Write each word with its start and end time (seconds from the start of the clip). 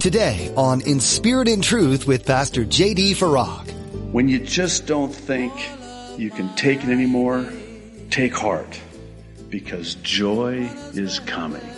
Today 0.00 0.52
on 0.56 0.80
In 0.82 1.00
Spirit 1.00 1.48
and 1.48 1.62
Truth 1.62 2.06
with 2.06 2.24
Pastor 2.24 2.64
J.D. 2.64 3.14
Farag. 3.14 3.68
When 4.12 4.28
you 4.28 4.38
just 4.38 4.86
don't 4.86 5.12
think 5.12 5.52
you 6.16 6.30
can 6.30 6.54
take 6.54 6.84
it 6.84 6.88
anymore, 6.88 7.44
take 8.08 8.32
heart 8.32 8.80
because 9.48 9.96
joy 9.96 10.70
is 10.92 11.18
coming. 11.18 11.68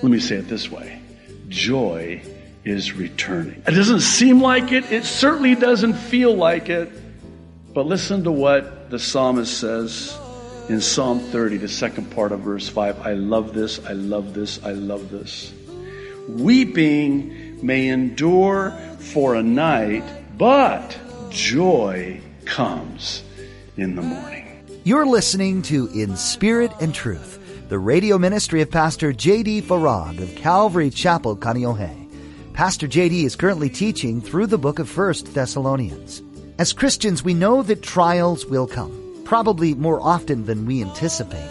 Let 0.00 0.04
me 0.04 0.20
say 0.20 0.36
it 0.36 0.48
this 0.48 0.70
way. 0.70 1.00
Joy 1.48 2.22
is 2.62 2.92
returning. 2.92 3.64
It 3.66 3.72
doesn't 3.72 4.00
seem 4.00 4.40
like 4.40 4.70
it. 4.70 4.92
It 4.92 5.04
certainly 5.04 5.56
doesn't 5.56 5.94
feel 5.94 6.36
like 6.36 6.68
it. 6.68 6.92
But 7.74 7.86
listen 7.86 8.22
to 8.24 8.30
what 8.30 8.90
the 8.90 9.00
psalmist 9.00 9.58
says 9.58 10.16
in 10.68 10.80
Psalm 10.80 11.18
30, 11.18 11.56
the 11.56 11.68
second 11.68 12.12
part 12.12 12.30
of 12.30 12.40
verse 12.40 12.68
5. 12.68 13.00
I 13.00 13.14
love 13.14 13.54
this. 13.54 13.84
I 13.84 13.92
love 13.92 14.34
this. 14.34 14.64
I 14.64 14.70
love 14.70 15.10
this. 15.10 15.52
Weeping 16.28 17.45
may 17.62 17.88
endure 17.88 18.72
for 18.98 19.34
a 19.34 19.42
night, 19.42 20.04
but 20.36 20.98
joy 21.30 22.20
comes 22.44 23.22
in 23.76 23.96
the 23.96 24.02
morning. 24.02 24.64
You're 24.84 25.06
listening 25.06 25.62
to 25.62 25.88
In 25.88 26.16
Spirit 26.16 26.72
and 26.80 26.94
Truth, 26.94 27.68
the 27.68 27.78
radio 27.78 28.18
ministry 28.18 28.62
of 28.62 28.70
Pastor 28.70 29.12
J.D. 29.12 29.62
Farag 29.62 30.20
of 30.20 30.34
Calvary 30.36 30.90
Chapel, 30.90 31.36
Kaneohe. 31.36 32.06
Pastor 32.52 32.88
JD 32.88 33.24
is 33.24 33.36
currently 33.36 33.68
teaching 33.68 34.22
through 34.22 34.46
the 34.46 34.56
book 34.56 34.78
of 34.78 34.96
1 34.96 35.14
Thessalonians. 35.34 36.22
As 36.58 36.72
Christians, 36.72 37.22
we 37.22 37.34
know 37.34 37.62
that 37.62 37.82
trials 37.82 38.46
will 38.46 38.66
come, 38.66 39.22
probably 39.24 39.74
more 39.74 40.00
often 40.00 40.46
than 40.46 40.64
we 40.64 40.82
anticipate. 40.82 41.50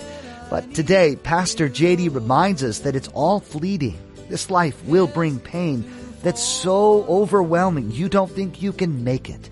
But 0.49 0.73
today, 0.73 1.15
Pastor 1.15 1.69
JD 1.69 2.15
reminds 2.15 2.63
us 2.63 2.79
that 2.79 2.95
it's 2.95 3.09
all 3.09 3.39
fleeting. 3.39 3.99
This 4.29 4.49
life 4.49 4.83
will 4.85 5.07
bring 5.07 5.39
pain 5.39 5.83
that's 6.21 6.43
so 6.43 7.03
overwhelming 7.05 7.91
you 7.91 8.09
don't 8.09 8.31
think 8.31 8.61
you 8.61 8.73
can 8.73 9.03
make 9.03 9.29
it. 9.29 9.49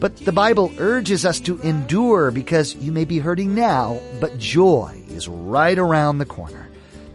But 0.00 0.16
the 0.16 0.32
Bible 0.32 0.72
urges 0.78 1.26
us 1.26 1.40
to 1.40 1.60
endure 1.60 2.30
because 2.30 2.74
you 2.76 2.92
may 2.92 3.04
be 3.04 3.18
hurting 3.18 3.54
now, 3.54 4.00
but 4.20 4.38
joy 4.38 5.02
is 5.08 5.28
right 5.28 5.78
around 5.78 6.18
the 6.18 6.24
corner. 6.24 6.68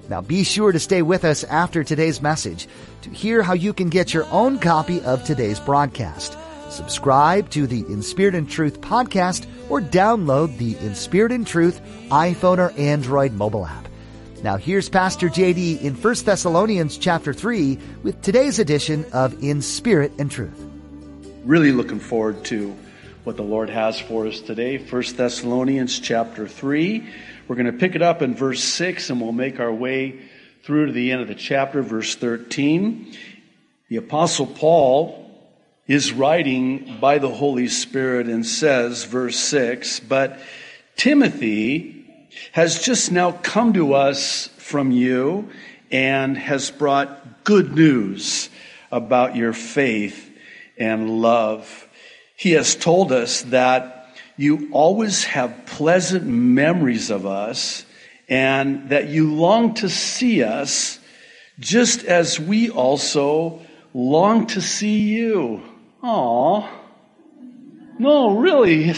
Now 0.09 0.21
be 0.21 0.43
sure 0.43 0.71
to 0.71 0.79
stay 0.79 1.01
with 1.01 1.23
us 1.23 1.43
after 1.45 1.83
today's 1.83 2.21
message 2.21 2.67
to 3.03 3.09
hear 3.09 3.41
how 3.41 3.53
you 3.53 3.73
can 3.73 3.89
get 3.89 4.13
your 4.13 4.25
own 4.31 4.59
copy 4.59 5.01
of 5.01 5.23
today's 5.23 5.59
broadcast. 5.59 6.37
Subscribe 6.69 7.49
to 7.51 7.67
the 7.67 7.81
In 7.87 8.01
Spirit 8.01 8.35
and 8.35 8.49
Truth 8.49 8.81
podcast 8.81 9.47
or 9.69 9.79
download 9.79 10.57
the 10.57 10.75
In 10.77 10.93
Spirit 10.93 11.31
and 11.31 11.47
Truth 11.47 11.81
iPhone 12.09 12.57
or 12.57 12.71
Android 12.77 13.33
mobile 13.33 13.65
app. 13.65 13.87
Now 14.43 14.57
here's 14.57 14.89
Pastor 14.89 15.29
JD 15.29 15.81
in 15.81 15.95
1 15.95 16.15
Thessalonians 16.25 16.97
chapter 16.97 17.31
3 17.31 17.79
with 18.03 18.21
today's 18.21 18.59
edition 18.59 19.05
of 19.13 19.41
In 19.41 19.61
Spirit 19.61 20.11
and 20.19 20.29
Truth. 20.29 20.59
Really 21.45 21.71
looking 21.71 22.01
forward 22.01 22.43
to 22.45 22.75
what 23.23 23.37
the 23.37 23.43
Lord 23.43 23.69
has 23.69 24.01
for 24.01 24.27
us 24.27 24.41
today. 24.41 24.79
1 24.79 25.03
Thessalonians 25.15 25.97
chapter 25.97 26.45
3. 26.45 27.07
We're 27.47 27.55
going 27.55 27.67
to 27.67 27.71
pick 27.71 27.95
it 27.95 28.01
up 28.01 28.21
in 28.21 28.35
verse 28.35 28.61
6 28.61 29.11
and 29.11 29.21
we'll 29.21 29.31
make 29.31 29.61
our 29.61 29.73
way 29.73 30.19
through 30.63 30.87
to 30.87 30.91
the 30.91 31.13
end 31.13 31.21
of 31.21 31.29
the 31.29 31.35
chapter, 31.35 31.81
verse 31.81 32.13
13. 32.15 33.15
The 33.87 33.95
Apostle 33.95 34.47
Paul 34.47 35.31
is 35.87 36.11
writing 36.11 36.97
by 36.99 37.17
the 37.17 37.29
Holy 37.29 37.69
Spirit 37.69 38.27
and 38.27 38.45
says, 38.45 39.05
verse 39.05 39.39
6, 39.39 40.01
but 40.01 40.37
Timothy 40.97 42.02
has 42.51 42.81
just 42.81 43.11
now 43.11 43.31
come 43.31 43.73
to 43.73 43.93
us 43.93 44.47
from 44.57 44.91
you 44.91 45.49
and 45.91 46.37
has 46.37 46.71
brought 46.71 47.43
good 47.43 47.75
news 47.75 48.49
about 48.91 49.35
your 49.35 49.53
faith 49.53 50.31
and 50.77 51.21
love. 51.21 51.87
He 52.35 52.51
has 52.51 52.75
told 52.75 53.11
us 53.11 53.43
that 53.43 54.15
you 54.37 54.69
always 54.71 55.23
have 55.25 55.65
pleasant 55.65 56.25
memories 56.25 57.09
of 57.09 57.25
us 57.25 57.85
and 58.27 58.89
that 58.89 59.09
you 59.09 59.33
long 59.33 59.75
to 59.75 59.89
see 59.89 60.43
us 60.43 60.99
just 61.59 62.03
as 62.03 62.39
we 62.39 62.69
also 62.69 63.61
long 63.93 64.47
to 64.47 64.61
see 64.61 64.99
you. 64.99 65.61
Aw. 66.01 66.82
No, 67.99 68.37
really. 68.37 68.93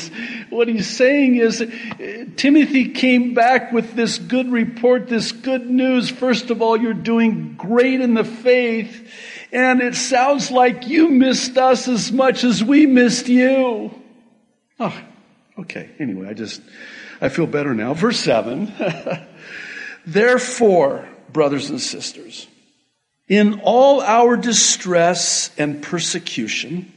What 0.50 0.68
he's 0.68 0.88
saying 0.88 1.36
is 1.36 1.62
uh, 1.62 2.26
Timothy 2.38 2.90
came 2.90 3.34
back 3.34 3.72
with 3.72 3.94
this 3.94 4.18
good 4.18 4.52
report, 4.52 5.08
this 5.08 5.32
good 5.32 5.70
news. 5.70 6.10
First 6.10 6.50
of 6.50 6.62
all, 6.62 6.78
you're 6.78 6.94
doing 6.94 7.56
great 7.56 8.02
in 8.02 8.14
the 8.14 8.24
faith. 8.24 9.12
And 9.52 9.82
it 9.82 9.96
sounds 9.96 10.52
like 10.52 10.88
you 10.88 11.10
missed 11.10 11.58
us 11.58 11.88
as 11.88 12.12
much 12.12 12.44
as 12.44 12.64
we 12.64 12.86
missed 12.86 13.28
you. 13.28 13.94
Oh, 14.80 15.02
Okay, 15.58 15.90
anyway, 16.00 16.28
I 16.28 16.34
just, 16.34 16.62
I 17.22 17.30
feel 17.30 17.48
better 17.48 17.74
now. 17.74 17.94
Verse 17.94 18.20
7. 18.20 18.74
Therefore, 20.06 21.08
brothers 21.32 21.70
and 21.70 21.82
sisters, 21.82 22.48
in 23.28 23.62
all 23.64 24.02
our 24.02 24.36
distress 24.36 25.50
and 25.58 25.82
persecution, 25.82 26.92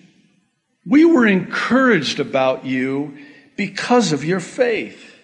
we 0.88 1.04
were 1.04 1.26
encouraged 1.26 2.19
about 2.19 2.65
you 2.65 3.19
because 3.56 4.12
of 4.12 4.25
your 4.25 4.41
faith. 4.41 5.15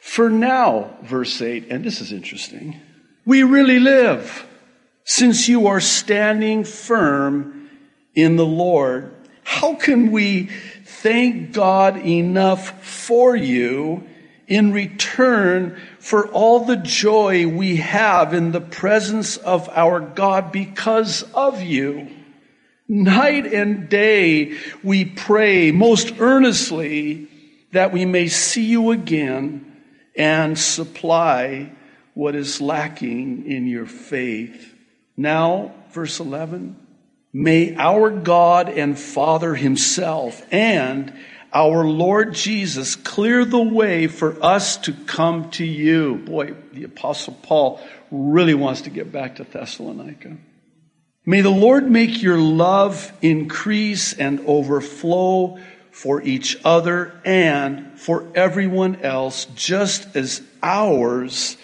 For 0.00 0.28
now, 0.28 0.96
verse 1.02 1.40
8, 1.40 1.68
and 1.70 1.84
this 1.84 2.00
is 2.00 2.12
interesting, 2.12 2.80
we 3.24 3.42
really 3.42 3.80
live 3.80 4.46
since 5.04 5.48
you 5.48 5.66
are 5.68 5.80
standing 5.80 6.64
firm 6.64 7.70
in 8.14 8.36
the 8.36 8.46
Lord. 8.46 9.14
How 9.42 9.74
can 9.74 10.10
we 10.10 10.50
thank 10.84 11.52
God 11.52 11.96
enough 11.96 12.84
for 12.84 13.34
you 13.34 14.06
in 14.50 14.72
return 14.72 15.80
for 16.00 16.26
all 16.28 16.64
the 16.64 16.76
joy 16.76 17.46
we 17.46 17.76
have 17.76 18.34
in 18.34 18.50
the 18.50 18.60
presence 18.60 19.36
of 19.36 19.68
our 19.70 20.00
God 20.00 20.50
because 20.50 21.22
of 21.32 21.62
you. 21.62 22.08
Night 22.92 23.46
and 23.46 23.88
day 23.88 24.58
we 24.82 25.04
pray 25.04 25.70
most 25.70 26.14
earnestly 26.18 27.28
that 27.70 27.92
we 27.92 28.04
may 28.04 28.26
see 28.26 28.64
you 28.64 28.90
again 28.90 29.80
and 30.16 30.58
supply 30.58 31.70
what 32.14 32.34
is 32.34 32.60
lacking 32.60 33.46
in 33.46 33.68
your 33.68 33.86
faith. 33.86 34.74
Now, 35.16 35.72
verse 35.92 36.18
11. 36.18 36.74
May 37.32 37.76
our 37.76 38.10
God 38.10 38.68
and 38.68 38.98
Father 38.98 39.54
Himself 39.54 40.44
and 40.50 41.12
our 41.52 41.84
Lord 41.84 42.34
Jesus 42.34 42.96
clear 42.96 43.44
the 43.44 43.62
way 43.62 44.08
for 44.08 44.36
us 44.44 44.76
to 44.78 44.92
come 44.92 45.48
to 45.52 45.64
you. 45.64 46.16
Boy, 46.16 46.54
the 46.72 46.82
Apostle 46.82 47.38
Paul 47.40 47.80
really 48.10 48.54
wants 48.54 48.80
to 48.80 48.90
get 48.90 49.12
back 49.12 49.36
to 49.36 49.44
Thessalonica. 49.44 50.36
May 51.26 51.42
the 51.42 51.50
Lord 51.50 51.90
make 51.90 52.22
your 52.22 52.38
love 52.38 53.12
increase 53.20 54.14
and 54.14 54.40
overflow 54.46 55.58
for 55.90 56.22
each 56.22 56.56
other 56.64 57.20
and 57.24 58.00
for 58.00 58.26
everyone 58.34 58.96
else, 59.02 59.44
just 59.54 60.16
as 60.16 60.40
ours 60.62 61.58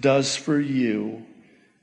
does 0.00 0.34
for 0.34 0.58
you. 0.58 1.26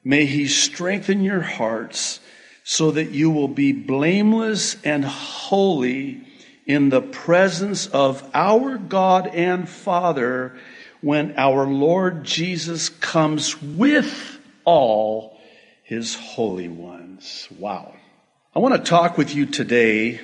May 0.03 0.25
He 0.25 0.47
strengthen 0.47 1.23
your 1.23 1.41
hearts 1.41 2.19
so 2.63 2.91
that 2.91 3.11
you 3.11 3.29
will 3.29 3.47
be 3.47 3.73
blameless 3.73 4.77
and 4.83 5.05
holy 5.05 6.21
in 6.65 6.89
the 6.89 7.01
presence 7.01 7.85
of 7.87 8.27
our 8.33 8.77
God 8.77 9.27
and 9.27 9.69
Father 9.69 10.57
when 11.01 11.37
our 11.37 11.67
Lord 11.67 12.23
Jesus 12.23 12.89
comes 12.89 13.61
with 13.61 14.39
all 14.65 15.38
his 15.89 16.13
holy 16.13 16.69
ones. 16.69 17.47
Wow. 17.57 17.95
I 18.55 18.59
want 18.59 18.75
to 18.75 18.87
talk 18.87 19.17
with 19.17 19.33
you 19.33 19.47
today 19.47 20.21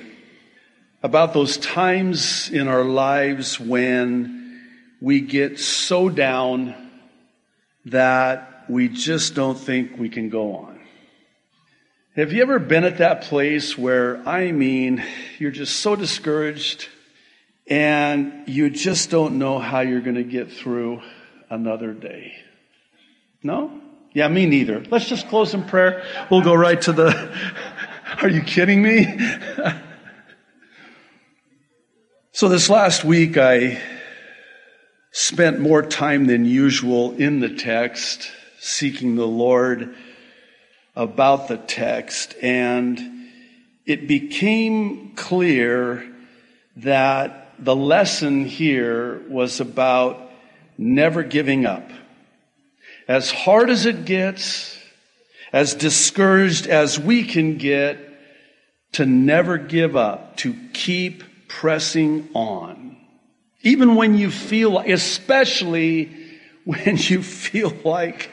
about 1.02 1.34
those 1.34 1.56
times 1.56 2.48
in 2.50 2.68
our 2.68 2.84
lives 2.84 3.58
when 3.58 4.62
we 5.00 5.20
get 5.20 5.58
so 5.58 6.08
down 6.08 6.72
that 7.86 8.66
we 8.68 8.88
just 8.88 9.34
don't 9.34 9.58
think 9.58 9.98
we 9.98 10.08
can 10.08 10.28
go 10.28 10.54
on. 10.54 10.78
Have 12.14 12.32
you 12.32 12.42
ever 12.42 12.60
been 12.60 12.84
at 12.84 12.98
that 12.98 13.22
place 13.22 13.76
where, 13.76 14.22
I 14.24 14.52
mean, 14.52 15.02
you're 15.40 15.50
just 15.50 15.80
so 15.80 15.96
discouraged 15.96 16.86
and 17.66 18.44
you 18.46 18.70
just 18.70 19.10
don't 19.10 19.40
know 19.40 19.58
how 19.58 19.80
you're 19.80 20.00
going 20.00 20.14
to 20.14 20.22
get 20.22 20.52
through 20.52 21.02
another 21.50 21.92
day? 21.92 22.34
No? 23.42 23.80
Yeah, 24.16 24.28
me 24.28 24.46
neither. 24.46 24.82
Let's 24.90 25.10
just 25.10 25.28
close 25.28 25.52
in 25.52 25.64
prayer. 25.64 26.02
We'll 26.30 26.40
go 26.40 26.54
right 26.54 26.80
to 26.80 26.92
the. 26.94 27.38
Are 28.22 28.30
you 28.30 28.40
kidding 28.40 28.80
me? 28.80 29.20
so, 32.32 32.48
this 32.48 32.70
last 32.70 33.04
week, 33.04 33.36
I 33.36 33.78
spent 35.10 35.60
more 35.60 35.82
time 35.82 36.24
than 36.24 36.46
usual 36.46 37.12
in 37.16 37.40
the 37.40 37.50
text, 37.50 38.32
seeking 38.58 39.16
the 39.16 39.26
Lord 39.26 39.94
about 40.94 41.48
the 41.48 41.58
text, 41.58 42.36
and 42.40 42.98
it 43.84 44.08
became 44.08 45.12
clear 45.14 46.10
that 46.76 47.52
the 47.58 47.76
lesson 47.76 48.46
here 48.46 49.20
was 49.28 49.60
about 49.60 50.30
never 50.78 51.22
giving 51.22 51.66
up. 51.66 51.90
As 53.08 53.30
hard 53.30 53.70
as 53.70 53.86
it 53.86 54.04
gets, 54.04 54.76
as 55.52 55.74
discouraged 55.74 56.66
as 56.66 56.98
we 56.98 57.24
can 57.24 57.56
get, 57.56 57.98
to 58.92 59.06
never 59.06 59.58
give 59.58 59.96
up, 59.96 60.36
to 60.38 60.54
keep 60.72 61.48
pressing 61.48 62.28
on. 62.34 62.96
Even 63.62 63.94
when 63.94 64.16
you 64.16 64.30
feel, 64.30 64.78
especially 64.78 66.10
when 66.64 66.96
you 66.96 67.22
feel 67.22 67.72
like, 67.84 68.30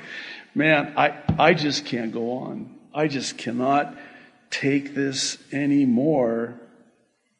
man, 0.55 0.93
I, 0.97 1.17
I 1.37 1.53
just 1.53 1.85
can't 1.85 2.11
go 2.11 2.37
on. 2.37 2.75
I 2.93 3.07
just 3.07 3.37
cannot 3.37 3.95
take 4.49 4.93
this 4.93 5.37
anymore. 5.51 6.59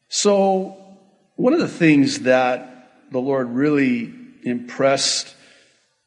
So, 0.08 0.78
one 1.36 1.54
of 1.54 1.60
the 1.60 1.68
things 1.68 2.22
that 2.22 2.92
the 3.12 3.20
Lord 3.20 3.50
really 3.50 4.14
impressed 4.44 5.36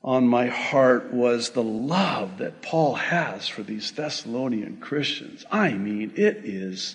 on 0.07 0.29
my 0.29 0.47
heart 0.47 1.13
was 1.13 1.51
the 1.51 1.63
love 1.63 2.39
that 2.39 2.63
Paul 2.63 2.95
has 2.95 3.49
for 3.49 3.65
these 3.65 3.91
Thessalonian 3.91 4.77
Christians. 4.77 5.45
I 5.51 5.73
mean, 5.73 6.13
it 6.15 6.43
is, 6.45 6.95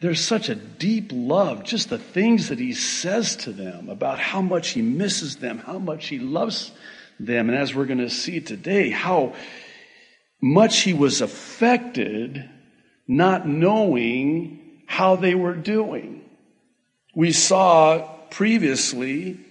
there's 0.00 0.20
such 0.20 0.48
a 0.48 0.54
deep 0.54 1.10
love, 1.12 1.64
just 1.64 1.90
the 1.90 1.98
things 1.98 2.50
that 2.50 2.60
he 2.60 2.72
says 2.72 3.34
to 3.36 3.50
them 3.50 3.88
about 3.88 4.20
how 4.20 4.40
much 4.40 4.70
he 4.70 4.80
misses 4.80 5.36
them, 5.36 5.58
how 5.58 5.80
much 5.80 6.06
he 6.06 6.20
loves 6.20 6.70
them. 7.18 7.48
And 7.48 7.58
as 7.58 7.74
we're 7.74 7.84
going 7.84 7.98
to 7.98 8.08
see 8.08 8.40
today, 8.40 8.90
how 8.90 9.34
much 10.40 10.82
he 10.82 10.92
was 10.92 11.20
affected 11.20 12.48
not 13.08 13.46
knowing 13.46 14.82
how 14.86 15.16
they 15.16 15.34
were 15.34 15.54
doing. 15.54 16.22
We 17.12 17.32
saw 17.32 18.08
previously 18.30 19.43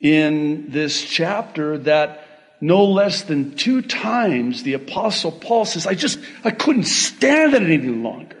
in 0.00 0.70
this 0.70 1.02
chapter 1.02 1.78
that 1.78 2.24
no 2.60 2.84
less 2.84 3.22
than 3.22 3.56
two 3.56 3.82
times 3.82 4.62
the 4.62 4.74
apostle 4.74 5.32
Paul 5.32 5.64
says, 5.64 5.86
I 5.86 5.94
just, 5.94 6.18
I 6.44 6.50
couldn't 6.50 6.84
stand 6.84 7.54
it 7.54 7.62
any 7.62 7.78
longer. 7.78 8.36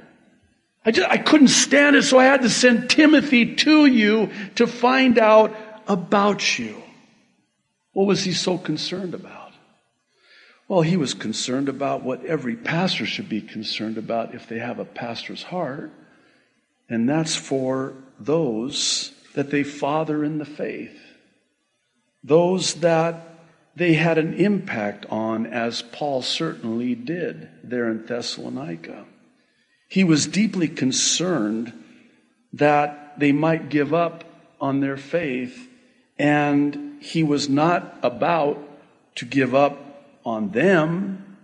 I 0.84 0.90
just, 0.90 1.08
I 1.08 1.18
couldn't 1.18 1.48
stand 1.48 1.96
it, 1.96 2.04
so 2.04 2.18
I 2.18 2.24
had 2.24 2.42
to 2.42 2.50
send 2.50 2.88
Timothy 2.88 3.54
to 3.56 3.86
you 3.86 4.30
to 4.56 4.66
find 4.66 5.18
out 5.18 5.54
about 5.86 6.58
you. 6.58 6.82
What 7.92 8.06
was 8.06 8.24
he 8.24 8.32
so 8.32 8.58
concerned 8.58 9.14
about? 9.14 9.52
Well, 10.68 10.82
he 10.82 10.96
was 10.96 11.14
concerned 11.14 11.68
about 11.68 12.02
what 12.02 12.24
every 12.24 12.54
pastor 12.54 13.06
should 13.06 13.28
be 13.28 13.40
concerned 13.40 13.98
about 13.98 14.34
if 14.34 14.48
they 14.48 14.58
have 14.58 14.78
a 14.78 14.84
pastor's 14.84 15.42
heart, 15.42 15.90
and 16.88 17.08
that's 17.08 17.36
for 17.36 17.94
those 18.20 19.12
that 19.34 19.50
they 19.50 19.62
father 19.62 20.24
in 20.24 20.38
the 20.38 20.44
faith 20.44 21.07
those 22.22 22.74
that 22.74 23.24
they 23.76 23.94
had 23.94 24.18
an 24.18 24.34
impact 24.34 25.06
on, 25.08 25.46
as 25.46 25.82
Paul 25.82 26.22
certainly 26.22 26.94
did 26.94 27.48
there 27.62 27.88
in 27.88 28.04
Thessalonica. 28.04 29.04
He 29.88 30.04
was 30.04 30.26
deeply 30.26 30.68
concerned 30.68 31.72
that 32.52 33.18
they 33.18 33.32
might 33.32 33.68
give 33.68 33.94
up 33.94 34.24
on 34.60 34.80
their 34.80 34.96
faith, 34.96 35.68
and 36.18 37.00
he 37.00 37.22
was 37.22 37.48
not 37.48 37.98
about 38.02 38.58
to 39.16 39.24
give 39.24 39.54
up 39.54 39.78
on 40.24 40.50
them. 40.50 41.36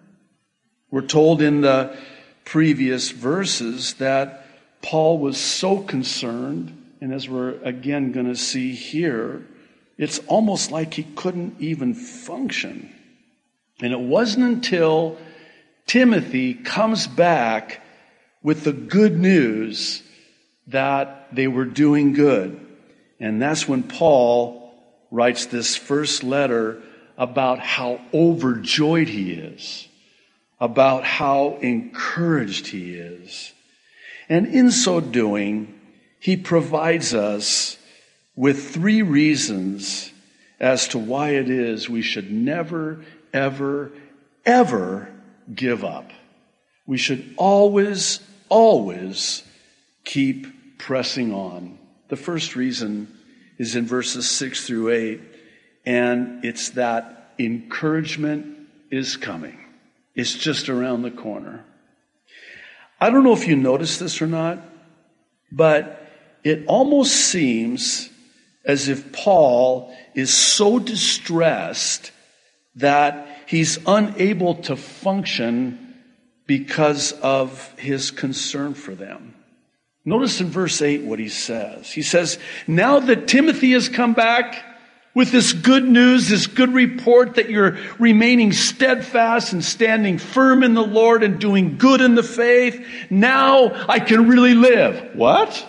We're 0.91 1.03
told 1.03 1.41
in 1.41 1.61
the 1.61 1.97
previous 2.45 3.11
verses 3.11 3.95
that 3.95 4.47
Paul 4.83 5.19
was 5.19 5.39
so 5.39 5.79
concerned, 5.79 6.97
and 7.01 7.13
as 7.13 7.29
we're 7.29 7.61
again 7.63 8.13
going 8.13 8.27
to 8.27 8.37
see 8.37 8.75
here, 8.75 9.47
it's 9.97 10.19
almost 10.27 10.71
like 10.71 10.95
he 10.95 11.05
couldn't 11.05 11.61
even 11.61 11.95
function. 11.95 12.93
And 13.81 13.93
it 13.93 14.01
wasn't 14.01 14.45
until 14.45 15.19
Timothy 15.87 16.55
comes 16.55 17.07
back 17.07 17.81
with 18.43 18.65
the 18.65 18.73
good 18.73 19.19
news 19.19 20.03
that 20.69 21.35
they 21.35 21.49
were 21.49 21.65
doing 21.65 22.13
good. 22.13 22.61
And 23.21 23.41
that's 23.41 23.69
when 23.69 23.83
Paul 23.83 24.73
writes 25.11 25.47
this 25.47 25.77
first 25.77 26.25
letter 26.25 26.83
about 27.17 27.61
how 27.61 28.01
overjoyed 28.13 29.09
he 29.09 29.33
is, 29.33 29.89
about 30.61 31.05
how 31.05 31.59
encouraged 31.61 32.67
he 32.69 32.95
is. 32.95 33.53
And 34.29 34.47
in 34.47 34.71
so 34.71 35.01
doing, 35.01 35.81
he 36.19 36.37
provides 36.37 37.15
us 37.15 37.77
with 38.37 38.71
three 38.71 39.03
reasons 39.03 40.13
as 40.61 40.89
to 40.89 40.99
why 40.99 41.31
it 41.31 41.51
is 41.51 41.89
we 41.89 42.03
should 42.03 42.31
never, 42.31 43.05
ever, 43.33 43.93
ever 44.45 45.13
give 45.53 45.85
up. 45.85 46.11
We 46.87 46.99
should 46.99 47.35
always, 47.37 48.21
always 48.49 49.43
keep 50.05 50.79
pressing 50.79 51.33
on. 51.33 51.79
The 52.09 52.17
first 52.17 52.57
reason 52.57 53.09
is 53.59 53.77
in 53.77 53.87
verses 53.87 54.29
six 54.29 54.67
through 54.67 54.91
eight, 54.91 55.21
and 55.87 56.45
it's 56.45 56.71
that 56.71 57.35
encouragement 57.39 58.69
is 58.91 59.17
coming. 59.17 59.59
It's 60.15 60.35
just 60.35 60.69
around 60.69 61.03
the 61.03 61.11
corner. 61.11 61.65
I 63.01 63.11
don't 63.11 63.25
know 63.25 63.33
if 63.33 63.49
you 63.49 63.57
noticed 63.57 64.01
this 64.01 64.23
or 64.23 64.27
not, 64.27 64.63
but 65.51 66.09
it 66.45 66.65
almost 66.67 67.13
seems 67.15 68.09
as 68.65 68.89
if 68.89 69.13
Paul 69.13 69.95
is 70.15 70.33
so 70.33 70.79
distressed 70.79 72.11
that 72.77 73.29
he's 73.47 73.79
unable 73.87 74.57
to 74.57 74.77
function 74.77 75.95
because 76.47 77.13
of 77.13 77.73
his 77.79 78.11
concern 78.11 78.75
for 78.75 78.95
them. 78.95 79.35
Notice 80.05 80.41
in 80.41 80.49
verse 80.49 80.83
8 80.83 81.03
what 81.03 81.19
he 81.19 81.29
says. 81.29 81.91
He 81.91 82.03
says, 82.03 82.39
Now 82.67 83.01
that 83.01 83.27
Timothy 83.27 83.73
has 83.73 83.89
come 83.89 84.13
back 84.13 84.63
with 85.15 85.31
this 85.31 85.53
good 85.53 85.85
news, 85.85 86.29
this 86.29 86.47
good 86.47 86.75
report 86.75 87.37
that 87.37 87.49
you're 87.49 87.79
remaining 87.99 88.53
steadfast 88.53 89.53
and 89.53 89.65
standing 89.65 90.19
firm 90.19 90.63
in 90.63 90.75
the 90.75 90.83
Lord 90.83 91.23
and 91.23 91.39
doing 91.39 91.79
good 91.79 92.01
in 92.01 92.17
the 92.17 92.23
faith, 92.23 92.85
now 93.09 93.71
I 93.89 94.01
can 94.01 94.29
really 94.29 94.55
live. 94.55 95.15
What? 95.15 95.67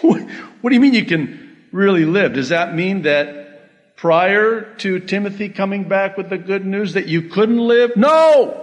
What 0.64 0.70
do 0.70 0.76
you 0.76 0.80
mean 0.80 0.94
you 0.94 1.04
can 1.04 1.43
really 1.74 2.04
lived. 2.04 2.36
Does 2.36 2.50
that 2.50 2.72
mean 2.72 3.02
that 3.02 3.96
prior 3.96 4.74
to 4.76 5.00
Timothy 5.00 5.48
coming 5.48 5.88
back 5.88 6.16
with 6.16 6.30
the 6.30 6.38
good 6.38 6.64
news 6.64 6.92
that 6.92 7.08
you 7.08 7.22
couldn't 7.22 7.58
live? 7.58 7.96
No! 7.96 8.60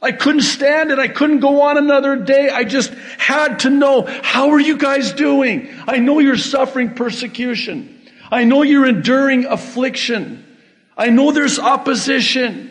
I 0.00 0.12
couldn't 0.12 0.42
stand 0.42 0.92
it. 0.92 0.98
I 0.98 1.08
couldn't 1.08 1.40
go 1.40 1.62
on 1.62 1.76
another 1.76 2.16
day. 2.16 2.48
I 2.48 2.62
just 2.64 2.94
had 3.18 3.60
to 3.60 3.70
know, 3.70 4.02
how 4.22 4.50
are 4.50 4.60
you 4.60 4.78
guys 4.78 5.12
doing? 5.12 5.68
I 5.86 5.98
know 5.98 6.20
you're 6.20 6.38
suffering 6.38 6.94
persecution. 6.94 8.00
I 8.30 8.44
know 8.44 8.62
you're 8.62 8.86
enduring 8.86 9.44
affliction. 9.44 10.46
I 10.96 11.10
know 11.10 11.32
there's 11.32 11.58
opposition. 11.58 12.70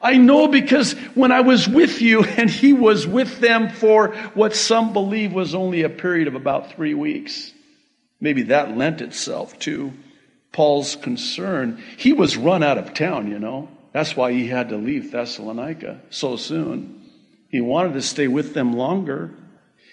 I 0.00 0.18
know 0.18 0.46
because 0.46 0.92
when 1.14 1.32
I 1.32 1.40
was 1.40 1.68
with 1.68 2.00
you 2.00 2.22
and 2.38 2.48
he 2.48 2.72
was 2.72 3.08
with 3.08 3.40
them 3.40 3.70
for 3.70 4.14
what 4.34 4.54
some 4.54 4.92
believe 4.92 5.32
was 5.32 5.54
only 5.54 5.82
a 5.82 5.90
period 5.90 6.28
of 6.28 6.36
about 6.36 6.72
three 6.72 6.94
weeks. 6.94 7.52
Maybe 8.20 8.42
that 8.44 8.76
lent 8.76 9.00
itself 9.00 9.58
to 9.60 9.92
Paul's 10.52 10.96
concern. 10.96 11.82
He 11.96 12.12
was 12.12 12.36
run 12.36 12.62
out 12.62 12.78
of 12.78 12.94
town, 12.94 13.30
you 13.30 13.38
know. 13.38 13.68
That's 13.92 14.16
why 14.16 14.32
he 14.32 14.46
had 14.46 14.68
to 14.68 14.76
leave 14.76 15.10
Thessalonica 15.10 16.00
so 16.10 16.36
soon. 16.36 17.00
He 17.48 17.60
wanted 17.60 17.94
to 17.94 18.02
stay 18.02 18.28
with 18.28 18.54
them 18.54 18.74
longer. 18.74 19.34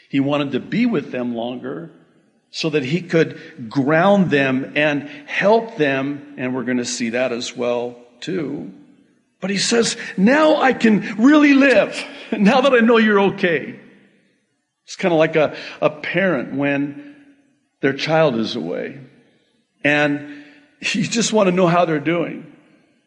He 0.10 0.20
wanted 0.20 0.52
to 0.52 0.60
be 0.60 0.86
with 0.86 1.12
them 1.12 1.36
longer 1.36 1.92
so 2.52 2.70
that 2.70 2.84
he 2.84 3.02
could 3.02 3.70
ground 3.70 4.30
them 4.30 4.74
and 4.76 5.10
help 5.28 5.78
them. 5.78 6.36
And 6.38 6.56
we're 6.56 6.64
going 6.64 6.78
to 6.78 6.86
see 6.86 7.10
that 7.10 7.32
as 7.32 7.56
well, 7.56 7.98
too. 8.20 8.72
But 9.40 9.50
he 9.50 9.58
says, 9.58 9.98
now 10.16 10.58
I 10.58 10.74
can 10.74 11.16
really 11.18 11.54
live. 11.54 12.04
Now 12.30 12.60
that 12.60 12.74
I 12.74 12.80
know 12.80 12.98
you're 12.98 13.22
okay. 13.22 13.80
It's 14.84 14.98
kind 14.98 15.14
of 15.14 15.18
like 15.18 15.38
a, 15.38 15.56
a 15.80 15.90
parent 15.90 16.56
when 16.56 17.16
their 17.82 17.94
child 17.94 18.36
is 18.36 18.56
away. 18.56 19.00
And 19.84 20.44
you 20.82 21.04
just 21.04 21.34
want 21.34 21.48
to 21.48 21.56
know 21.56 21.68
how 21.68 21.86
they're 21.86 22.00
doing. 22.00 22.54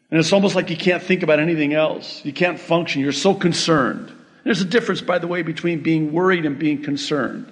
And 0.09 0.19
it's 0.19 0.33
almost 0.33 0.55
like 0.55 0.69
you 0.69 0.77
can't 0.77 1.01
think 1.01 1.23
about 1.23 1.39
anything 1.39 1.73
else. 1.73 2.23
You 2.25 2.33
can't 2.33 2.59
function. 2.59 3.01
You're 3.01 3.13
so 3.13 3.33
concerned. 3.33 4.11
There's 4.43 4.61
a 4.61 4.65
difference, 4.65 5.01
by 5.01 5.19
the 5.19 5.27
way, 5.27 5.41
between 5.41 5.83
being 5.83 6.11
worried 6.11 6.45
and 6.45 6.59
being 6.59 6.83
concerned. 6.83 7.51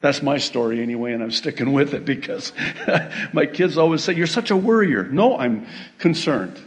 That's 0.00 0.20
my 0.20 0.38
story 0.38 0.82
anyway, 0.82 1.12
and 1.12 1.22
I'm 1.22 1.30
sticking 1.30 1.72
with 1.72 1.94
it 1.94 2.04
because 2.04 2.52
my 3.32 3.46
kids 3.46 3.78
always 3.78 4.02
say, 4.02 4.14
You're 4.14 4.26
such 4.26 4.50
a 4.50 4.56
worrier. 4.56 5.04
No, 5.04 5.38
I'm 5.38 5.66
concerned. 5.98 6.60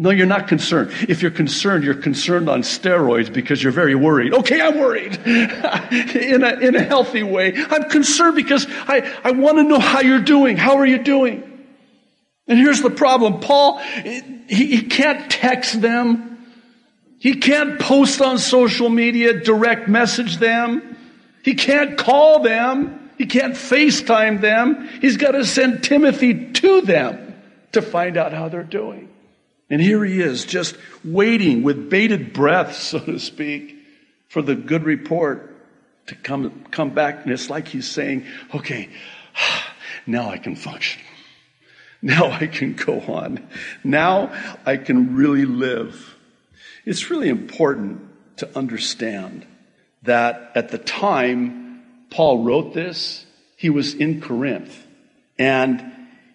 No, 0.00 0.10
you're 0.10 0.26
not 0.26 0.46
concerned. 0.46 0.92
If 1.08 1.22
you're 1.22 1.32
concerned, 1.32 1.82
you're 1.82 1.94
concerned 1.94 2.48
on 2.48 2.62
steroids 2.62 3.32
because 3.32 3.60
you're 3.60 3.72
very 3.72 3.96
worried. 3.96 4.32
Okay, 4.32 4.60
I'm 4.60 4.78
worried 4.78 5.16
in, 5.26 6.44
a, 6.44 6.58
in 6.60 6.76
a 6.76 6.82
healthy 6.82 7.24
way. 7.24 7.54
I'm 7.56 7.90
concerned 7.90 8.36
because 8.36 8.64
I, 8.68 9.12
I 9.24 9.32
want 9.32 9.58
to 9.58 9.64
know 9.64 9.80
how 9.80 10.00
you're 10.00 10.20
doing. 10.20 10.56
How 10.56 10.76
are 10.76 10.86
you 10.86 11.02
doing? 11.02 11.42
And 12.46 12.58
here's 12.58 12.80
the 12.80 12.90
problem. 12.90 13.40
Paul, 13.40 13.78
he, 13.78 14.76
he 14.76 14.82
can't 14.82 15.28
text 15.28 15.80
them. 15.80 16.46
He 17.18 17.34
can't 17.34 17.80
post 17.80 18.20
on 18.20 18.38
social 18.38 18.88
media, 18.88 19.40
direct 19.40 19.88
message 19.88 20.36
them. 20.36 20.96
He 21.42 21.54
can't 21.54 21.98
call 21.98 22.40
them. 22.44 23.10
He 23.18 23.26
can't 23.26 23.54
FaceTime 23.54 24.40
them. 24.40 24.88
He's 25.00 25.16
got 25.16 25.32
to 25.32 25.44
send 25.44 25.82
Timothy 25.82 26.52
to 26.52 26.82
them 26.82 27.34
to 27.72 27.82
find 27.82 28.16
out 28.16 28.32
how 28.32 28.48
they're 28.48 28.62
doing. 28.62 29.08
And 29.70 29.80
here 29.80 30.04
he 30.04 30.20
is, 30.20 30.44
just 30.44 30.76
waiting 31.04 31.62
with 31.62 31.90
bated 31.90 32.32
breath, 32.32 32.74
so 32.76 33.00
to 33.00 33.18
speak, 33.18 33.76
for 34.28 34.42
the 34.42 34.54
good 34.54 34.84
report 34.84 35.54
to 36.06 36.14
come, 36.14 36.64
come 36.70 36.90
back. 36.90 37.24
And 37.24 37.32
it's 37.32 37.50
like 37.50 37.68
he's 37.68 37.88
saying, 37.88 38.26
okay, 38.54 38.88
now 40.06 40.30
I 40.30 40.38
can 40.38 40.56
function. 40.56 41.02
Now 42.00 42.30
I 42.30 42.46
can 42.46 42.74
go 42.74 43.00
on. 43.00 43.46
Now 43.82 44.32
I 44.64 44.76
can 44.76 45.16
really 45.16 45.44
live. 45.44 46.16
It's 46.84 47.10
really 47.10 47.28
important 47.28 48.08
to 48.36 48.56
understand 48.56 49.46
that 50.02 50.52
at 50.54 50.68
the 50.70 50.78
time 50.78 51.82
Paul 52.10 52.44
wrote 52.44 52.72
this, 52.72 53.26
he 53.56 53.68
was 53.68 53.94
in 53.94 54.20
Corinth 54.20 54.86
and 55.38 55.84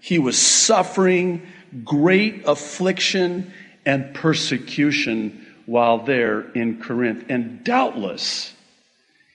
he 0.01 0.19
was 0.19 0.37
suffering 0.37 1.47
great 1.83 2.43
affliction 2.45 3.51
and 3.85 4.13
persecution 4.13 5.45
while 5.65 5.99
there 5.99 6.41
in 6.51 6.81
Corinth. 6.81 7.25
And 7.29 7.63
doubtless, 7.63 8.53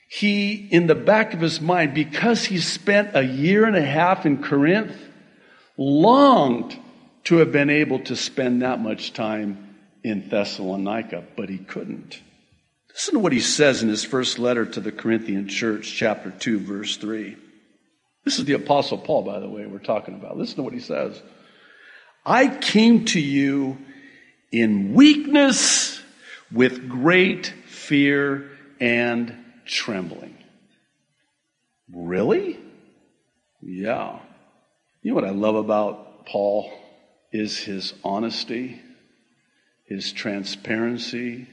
he, 0.08 0.54
in 0.54 0.86
the 0.86 0.94
back 0.94 1.34
of 1.34 1.40
his 1.40 1.60
mind, 1.60 1.94
because 1.94 2.44
he 2.44 2.58
spent 2.58 3.16
a 3.16 3.24
year 3.24 3.64
and 3.64 3.76
a 3.76 3.84
half 3.84 4.26
in 4.26 4.42
Corinth, 4.42 4.96
longed 5.76 6.76
to 7.24 7.36
have 7.36 7.52
been 7.52 7.70
able 7.70 8.00
to 8.00 8.16
spend 8.16 8.62
that 8.62 8.80
much 8.80 9.12
time 9.12 9.76
in 10.02 10.28
Thessalonica, 10.28 11.24
but 11.36 11.48
he 11.48 11.58
couldn't. 11.58 12.20
Listen 12.90 13.14
to 13.14 13.20
what 13.20 13.32
he 13.32 13.40
says 13.40 13.82
in 13.82 13.88
his 13.88 14.04
first 14.04 14.38
letter 14.38 14.64
to 14.64 14.80
the 14.80 14.90
Corinthian 14.90 15.46
church, 15.46 15.94
chapter 15.94 16.30
2, 16.30 16.60
verse 16.60 16.96
3. 16.96 17.36
This 18.24 18.38
is 18.38 18.44
the 18.44 18.54
Apostle 18.54 18.98
Paul, 18.98 19.22
by 19.22 19.38
the 19.38 19.48
way, 19.48 19.66
we're 19.66 19.78
talking 19.78 20.14
about. 20.14 20.36
Listen 20.36 20.56
to 20.56 20.62
what 20.62 20.72
he 20.72 20.80
says. 20.80 21.22
I 22.24 22.48
came 22.48 23.04
to 23.06 23.20
you 23.20 23.78
in 24.50 24.94
weakness 24.94 26.00
with 26.52 26.88
great 26.88 27.46
fear 27.66 28.50
and 28.80 29.34
trembling. 29.66 30.36
Really? 31.92 32.58
Yeah. 33.62 34.20
You 35.02 35.10
know 35.10 35.14
what 35.14 35.24
I 35.24 35.30
love 35.30 35.56
about 35.56 36.26
Paul 36.26 36.70
is 37.32 37.58
his 37.58 37.94
honesty, 38.04 38.80
his 39.84 40.12
transparency, 40.12 41.46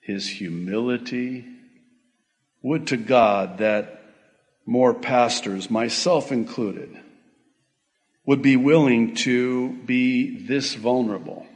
his 0.00 0.28
humility. 0.28 1.44
Would 2.62 2.88
to 2.88 2.96
God 2.96 3.58
that 3.58 4.02
more 4.66 4.92
pastors, 4.92 5.70
myself 5.70 6.32
included, 6.32 6.98
would 8.28 8.42
be 8.42 8.56
willing 8.56 9.14
to 9.14 9.72
be 9.86 10.36
this 10.40 10.74
vulnerable 10.74 11.46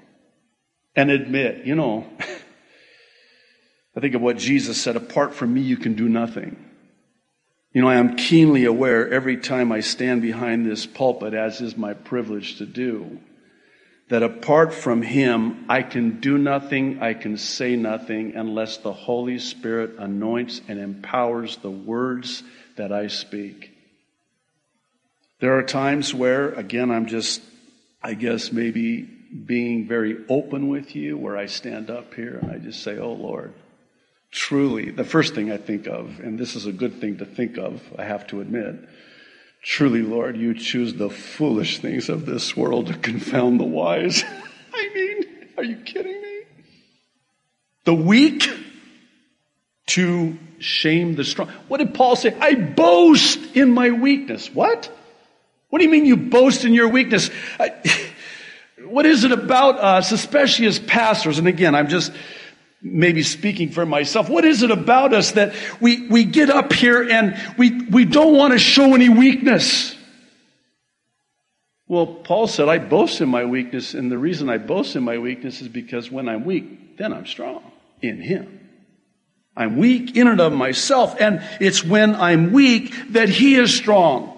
and 0.96 1.10
admit, 1.10 1.66
you 1.66 1.74
know, 1.74 2.06
I 3.94 4.00
think 4.00 4.14
of 4.14 4.22
what 4.22 4.38
Jesus 4.38 4.80
said 4.80 4.96
apart 4.96 5.34
from 5.34 5.52
me, 5.52 5.60
you 5.60 5.76
can 5.76 5.92
do 5.92 6.08
nothing. 6.08 6.56
You 7.74 7.82
know, 7.82 7.88
I 7.88 7.96
am 7.96 8.16
keenly 8.16 8.64
aware 8.64 9.06
every 9.12 9.36
time 9.36 9.70
I 9.70 9.80
stand 9.80 10.22
behind 10.22 10.64
this 10.64 10.86
pulpit, 10.86 11.34
as 11.34 11.60
is 11.60 11.76
my 11.76 11.92
privilege 11.92 12.56
to 12.56 12.64
do, 12.64 13.20
that 14.08 14.22
apart 14.22 14.72
from 14.72 15.02
Him, 15.02 15.66
I 15.68 15.82
can 15.82 16.20
do 16.20 16.38
nothing, 16.38 17.02
I 17.02 17.12
can 17.12 17.36
say 17.36 17.76
nothing 17.76 18.34
unless 18.34 18.78
the 18.78 18.94
Holy 18.94 19.38
Spirit 19.38 19.98
anoints 19.98 20.62
and 20.68 20.78
empowers 20.78 21.58
the 21.58 21.70
words 21.70 22.42
that 22.76 22.92
I 22.92 23.08
speak. 23.08 23.71
There 25.42 25.58
are 25.58 25.64
times 25.64 26.14
where, 26.14 26.50
again, 26.50 26.92
I'm 26.92 27.06
just, 27.06 27.42
I 28.00 28.14
guess, 28.14 28.52
maybe 28.52 29.02
being 29.02 29.88
very 29.88 30.16
open 30.28 30.68
with 30.68 30.94
you, 30.94 31.18
where 31.18 31.36
I 31.36 31.46
stand 31.46 31.90
up 31.90 32.14
here 32.14 32.38
and 32.40 32.52
I 32.52 32.58
just 32.58 32.84
say, 32.84 32.96
Oh 32.96 33.14
Lord, 33.14 33.52
truly, 34.30 34.92
the 34.92 35.02
first 35.02 35.34
thing 35.34 35.50
I 35.50 35.56
think 35.56 35.88
of, 35.88 36.20
and 36.20 36.38
this 36.38 36.54
is 36.54 36.66
a 36.66 36.72
good 36.72 37.00
thing 37.00 37.18
to 37.18 37.24
think 37.24 37.58
of, 37.58 37.82
I 37.98 38.04
have 38.04 38.24
to 38.28 38.40
admit, 38.40 38.88
truly, 39.64 40.02
Lord, 40.02 40.36
you 40.36 40.54
choose 40.54 40.94
the 40.94 41.10
foolish 41.10 41.80
things 41.80 42.08
of 42.08 42.24
this 42.24 42.56
world 42.56 42.86
to 42.86 42.94
confound 42.94 43.58
the 43.58 43.64
wise. 43.64 44.22
I 44.72 44.90
mean, 44.94 45.24
are 45.56 45.64
you 45.64 45.78
kidding 45.78 46.22
me? 46.22 46.42
The 47.82 47.94
weak 47.94 48.48
to 49.86 50.38
shame 50.60 51.16
the 51.16 51.24
strong. 51.24 51.48
What 51.66 51.78
did 51.78 51.94
Paul 51.94 52.14
say? 52.14 52.32
I 52.32 52.54
boast 52.54 53.56
in 53.56 53.72
my 53.72 53.90
weakness. 53.90 54.48
What? 54.54 54.88
What 55.72 55.78
do 55.78 55.86
you 55.86 55.90
mean 55.90 56.04
you 56.04 56.18
boast 56.18 56.66
in 56.66 56.74
your 56.74 56.88
weakness? 56.88 57.30
What 58.84 59.06
is 59.06 59.24
it 59.24 59.32
about 59.32 59.78
us, 59.78 60.12
especially 60.12 60.66
as 60.66 60.78
pastors? 60.78 61.38
And 61.38 61.48
again, 61.48 61.74
I'm 61.74 61.88
just 61.88 62.12
maybe 62.82 63.22
speaking 63.22 63.70
for 63.70 63.86
myself. 63.86 64.28
What 64.28 64.44
is 64.44 64.62
it 64.62 64.70
about 64.70 65.14
us 65.14 65.32
that 65.32 65.54
we, 65.80 66.08
we 66.08 66.24
get 66.24 66.50
up 66.50 66.74
here 66.74 67.08
and 67.08 67.40
we, 67.56 67.80
we 67.86 68.04
don't 68.04 68.36
want 68.36 68.52
to 68.52 68.58
show 68.58 68.92
any 68.94 69.08
weakness? 69.08 69.96
Well, 71.88 72.06
Paul 72.06 72.48
said, 72.48 72.68
I 72.68 72.80
boast 72.80 73.22
in 73.22 73.30
my 73.30 73.46
weakness, 73.46 73.94
and 73.94 74.12
the 74.12 74.18
reason 74.18 74.50
I 74.50 74.58
boast 74.58 74.94
in 74.94 75.04
my 75.04 75.16
weakness 75.16 75.62
is 75.62 75.68
because 75.68 76.10
when 76.10 76.28
I'm 76.28 76.44
weak, 76.44 76.98
then 76.98 77.14
I'm 77.14 77.24
strong 77.24 77.62
in 78.02 78.20
Him. 78.20 78.60
I'm 79.56 79.78
weak 79.78 80.18
in 80.18 80.28
and 80.28 80.40
of 80.40 80.52
myself, 80.52 81.18
and 81.18 81.42
it's 81.60 81.82
when 81.82 82.14
I'm 82.14 82.52
weak 82.52 82.92
that 83.12 83.30
He 83.30 83.54
is 83.54 83.74
strong. 83.74 84.31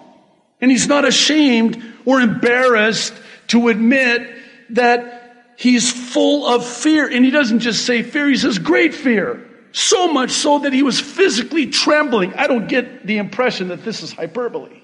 And 0.65 0.71
he's 0.71 0.89
not 0.89 1.05
ashamed 1.05 1.85
or 2.07 2.23
embarrassed 2.23 3.13
to 3.49 3.69
admit 3.69 4.35
that 4.71 5.53
he's 5.59 5.93
full 5.93 6.47
of 6.47 6.65
fear. 6.65 7.07
And 7.07 7.23
he 7.23 7.31
doesn't 7.31 7.59
just 7.59 7.85
say 7.85 8.03
fear, 8.03 8.31
he 8.31 8.37
says 8.39 8.59
great 8.59 8.95
fear. 8.95 9.47
So 9.73 10.11
much 10.11 10.31
so 10.31 10.61
that 10.61 10.73
he 10.73 10.83
was 10.83 10.99
physically 10.99 11.67
trembling. 11.67 12.33
I 12.33 12.47
don't 12.47 12.67
get 12.67 13.07
the 13.07 13.19
impression 13.19 13.69
that 13.69 13.85
this 13.85 14.03
is 14.03 14.15
hyperbole. 14.15 14.81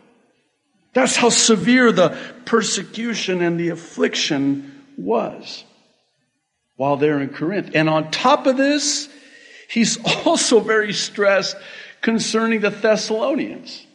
That's 0.93 1.17
how 1.17 1.31
severe 1.31 1.93
the 1.93 2.15
persecution 2.45 3.41
and 3.41 3.59
the 3.59 3.71
affliction 3.71 4.85
was 4.99 5.65
while 6.77 6.99
they're 6.99 7.21
in 7.21 7.31
Corinth. 7.31 7.71
And 7.75 7.89
on 7.89 8.11
top 8.11 8.47
of 8.47 8.59
this, 8.59 9.09
he's 9.71 9.99
also 10.27 10.61
very 10.61 10.93
stressed 10.93 11.57
concerning 12.03 12.61
the 12.61 12.69
Thessalonians 12.69 13.87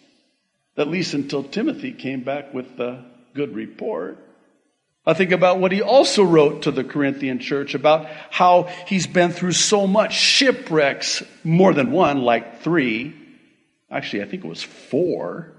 at 0.77 0.88
least 0.88 1.13
until 1.13 1.44
Timothy 1.44 1.91
came 1.91 2.24
back 2.24 2.53
with 2.53 2.77
the 2.77 3.03
good 3.34 3.55
report. 3.55 4.17
I 5.05 5.13
think 5.13 5.32
about 5.32 5.60
what 5.60 5.72
he 5.72 5.82
also 5.82 6.24
wrote 6.24 6.63
to 6.63 6.72
the 6.72 6.84
Corinthian 6.84 7.39
church 7.39 7.75
about 7.75 8.08
how 8.32 8.63
he's 8.88 9.05
been 9.05 9.32
through 9.32 9.51
so 9.51 9.86
much 9.86 10.15
shipwrecks, 10.15 11.22
more 11.44 11.74
than 11.74 11.91
one, 11.91 12.22
like 12.22 12.62
three. 12.62 13.13
Actually, 13.91 14.24
I 14.24 14.25
think 14.25 14.44
it 14.44 14.48
was 14.48 14.63
four. 14.63 15.53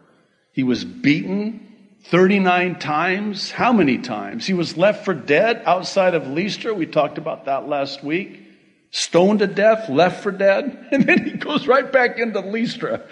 He 0.52 0.64
was 0.64 0.84
beaten 0.84 1.66
39 2.06 2.78
times. 2.80 3.52
How 3.52 3.72
many 3.72 3.98
times? 3.98 4.46
He 4.46 4.54
was 4.54 4.76
left 4.76 5.04
for 5.04 5.14
dead 5.14 5.62
outside 5.64 6.14
of 6.14 6.26
Lystra. 6.26 6.74
We 6.74 6.86
talked 6.86 7.18
about 7.18 7.44
that 7.44 7.68
last 7.68 8.02
week. 8.02 8.42
Stoned 8.90 9.40
to 9.40 9.46
death, 9.46 9.88
left 9.88 10.22
for 10.22 10.32
dead. 10.32 10.88
And 10.92 11.04
then 11.04 11.24
he 11.24 11.32
goes 11.32 11.66
right 11.66 11.90
back 11.90 12.18
into 12.18 12.40
Lystra. 12.40 13.02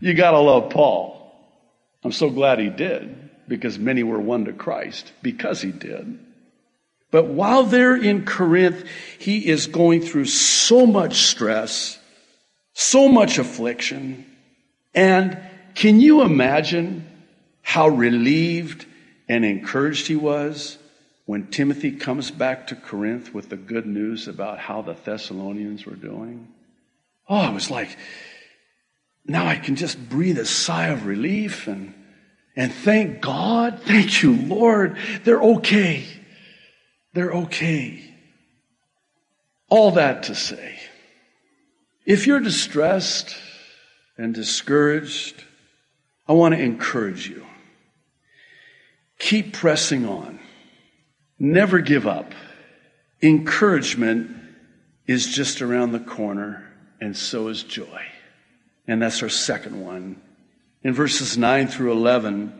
You 0.00 0.14
gotta 0.14 0.38
love 0.38 0.70
Paul. 0.70 1.20
I'm 2.02 2.12
so 2.12 2.30
glad 2.30 2.58
he 2.58 2.68
did 2.68 3.30
because 3.48 3.78
many 3.78 4.02
were 4.02 4.20
won 4.20 4.44
to 4.46 4.52
Christ 4.52 5.12
because 5.22 5.62
he 5.62 5.72
did. 5.72 6.18
But 7.10 7.26
while 7.26 7.62
they're 7.62 7.96
in 7.96 8.24
Corinth, 8.24 8.84
he 9.18 9.46
is 9.46 9.68
going 9.68 10.00
through 10.00 10.24
so 10.24 10.84
much 10.84 11.18
stress, 11.22 11.98
so 12.72 13.08
much 13.08 13.38
affliction. 13.38 14.26
And 14.94 15.38
can 15.74 16.00
you 16.00 16.22
imagine 16.22 17.08
how 17.62 17.88
relieved 17.88 18.86
and 19.28 19.44
encouraged 19.44 20.06
he 20.08 20.16
was 20.16 20.76
when 21.26 21.46
Timothy 21.46 21.92
comes 21.92 22.30
back 22.30 22.66
to 22.66 22.76
Corinth 22.76 23.32
with 23.32 23.48
the 23.48 23.56
good 23.56 23.86
news 23.86 24.28
about 24.28 24.58
how 24.58 24.82
the 24.82 24.94
Thessalonians 24.94 25.86
were 25.86 25.96
doing? 25.96 26.48
Oh, 27.28 27.48
it 27.48 27.54
was 27.54 27.70
like, 27.70 27.96
now 29.26 29.46
I 29.46 29.56
can 29.56 29.76
just 29.76 30.08
breathe 30.08 30.38
a 30.38 30.44
sigh 30.44 30.88
of 30.88 31.06
relief 31.06 31.66
and, 31.66 31.94
and 32.56 32.72
thank 32.72 33.20
God. 33.20 33.80
Thank 33.84 34.22
you, 34.22 34.34
Lord. 34.36 34.96
They're 35.24 35.42
okay. 35.42 36.04
They're 37.14 37.32
okay. 37.32 38.14
All 39.70 39.92
that 39.92 40.24
to 40.24 40.34
say, 40.34 40.78
if 42.04 42.26
you're 42.26 42.40
distressed 42.40 43.34
and 44.18 44.34
discouraged, 44.34 45.42
I 46.28 46.34
want 46.34 46.54
to 46.54 46.60
encourage 46.60 47.28
you. 47.28 47.46
Keep 49.18 49.54
pressing 49.54 50.06
on. 50.06 50.38
Never 51.38 51.80
give 51.80 52.06
up. 52.06 52.32
Encouragement 53.22 54.30
is 55.06 55.26
just 55.26 55.62
around 55.62 55.92
the 55.92 56.00
corner, 56.00 56.70
and 57.00 57.16
so 57.16 57.48
is 57.48 57.62
joy. 57.62 58.02
And 58.86 59.00
that's 59.00 59.22
our 59.22 59.28
second 59.28 59.80
one. 59.80 60.20
In 60.82 60.92
verses 60.92 61.38
9 61.38 61.68
through 61.68 61.92
11, 61.92 62.52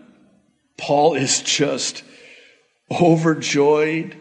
Paul 0.78 1.14
is 1.14 1.42
just 1.42 2.02
overjoyed 2.90 4.18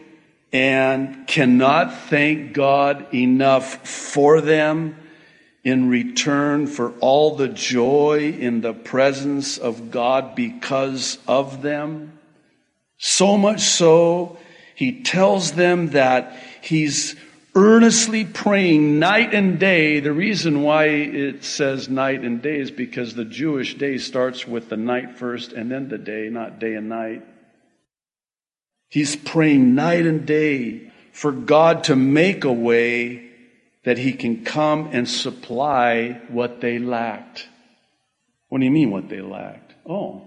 and 0.52 1.26
cannot 1.26 1.94
thank 1.94 2.52
God 2.52 3.12
enough 3.14 3.88
for 3.88 4.40
them 4.40 4.96
in 5.64 5.88
return 5.88 6.66
for 6.66 6.90
all 7.00 7.36
the 7.36 7.48
joy 7.48 8.36
in 8.38 8.60
the 8.60 8.74
presence 8.74 9.56
of 9.56 9.90
God 9.90 10.34
because 10.34 11.18
of 11.26 11.62
them. 11.62 12.18
So 12.98 13.36
much 13.38 13.62
so, 13.62 14.36
he 14.74 15.02
tells 15.02 15.52
them 15.52 15.90
that 15.90 16.38
he's 16.60 17.16
earnestly 17.54 18.24
praying 18.24 18.98
night 18.98 19.32
and 19.32 19.58
day. 19.58 20.00
The 20.00 20.12
reason 20.12 20.62
why 20.62 20.86
it 20.86 21.44
says 21.44 21.88
night 21.88 22.22
and 22.22 22.42
day 22.42 22.58
is 22.58 22.70
because 22.70 23.14
the 23.14 23.24
Jewish 23.24 23.74
day 23.74 23.98
starts 23.98 24.46
with 24.46 24.68
the 24.68 24.76
night 24.76 25.18
first 25.18 25.52
and 25.52 25.70
then 25.70 25.88
the 25.88 25.98
day, 25.98 26.28
not 26.30 26.58
day 26.58 26.74
and 26.74 26.88
night. 26.88 27.24
He's 28.88 29.16
praying 29.16 29.74
night 29.74 30.06
and 30.06 30.26
day 30.26 30.92
for 31.12 31.32
God 31.32 31.84
to 31.84 31.96
make 31.96 32.44
a 32.44 32.52
way 32.52 33.30
that 33.84 33.98
he 33.98 34.12
can 34.12 34.44
come 34.44 34.90
and 34.92 35.08
supply 35.08 36.20
what 36.28 36.60
they 36.60 36.78
lacked. 36.78 37.48
What 38.48 38.58
do 38.58 38.64
you 38.64 38.70
mean 38.70 38.90
what 38.90 39.08
they 39.08 39.20
lacked? 39.20 39.74
Oh, 39.86 40.22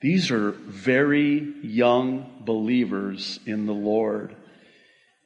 these 0.00 0.30
are 0.30 0.52
very 0.52 1.54
young 1.62 2.42
believers 2.44 3.40
in 3.46 3.66
the 3.66 3.72
Lord. 3.72 4.36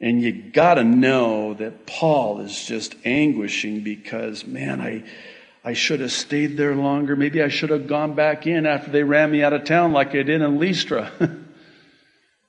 And 0.02 0.21
you 0.21 0.32
got 0.32 0.75
to 0.75 0.85
know 0.85 1.54
that 1.54 1.87
Paul 1.87 2.40
is 2.40 2.64
just 2.64 2.97
anguishing 3.04 3.85
because, 3.85 4.44
man, 4.44 4.80
I, 4.80 5.04
I 5.64 5.75
should 5.75 6.00
have 6.00 6.11
stayed 6.11 6.56
there 6.56 6.75
longer. 6.75 7.14
Maybe 7.14 7.40
I 7.40 7.47
should 7.49 7.71
have 7.71 7.87
gone 7.87 8.14
back 8.14 8.49
in 8.49 8.66
after 8.66 8.90
they 8.90 9.04
ran 9.04 9.30
me 9.30 9.44
out 9.44 9.52
of 9.52 9.62
town 9.62 9.92
like 9.92 10.09
I 10.09 10.25
did 10.25 10.42
in 10.42 10.59
Lystra. 10.59 11.12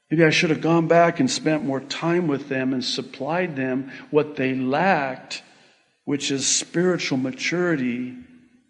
Maybe 0.09 0.25
I 0.25 0.31
should 0.31 0.49
have 0.49 0.61
gone 0.61 0.87
back 0.87 1.19
and 1.19 1.29
spent 1.29 1.63
more 1.63 1.79
time 1.79 2.27
with 2.27 2.49
them 2.49 2.73
and 2.73 2.83
supplied 2.83 3.55
them 3.55 3.91
what 4.09 4.35
they 4.35 4.55
lacked, 4.55 5.43
which 6.05 6.31
is 6.31 6.47
spiritual 6.47 7.19
maturity 7.19 8.15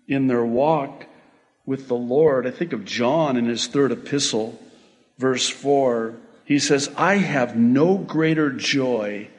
in 0.10 0.28
their 0.28 0.46
walk 0.46 1.06
with 1.66 1.88
the 1.88 1.96
Lord. 1.96 2.46
I 2.46 2.52
think 2.52 2.74
of 2.74 2.84
John 2.84 3.38
in 3.38 3.46
his 3.46 3.68
third 3.68 3.94
epistle, 3.94 4.60
verse 5.18 5.48
4. 5.48 6.16
He 6.46 6.60
says, 6.60 6.90
I 6.98 7.16
have 7.16 7.56
no 7.56 7.98
greater 7.98 8.52
joy 8.52 9.30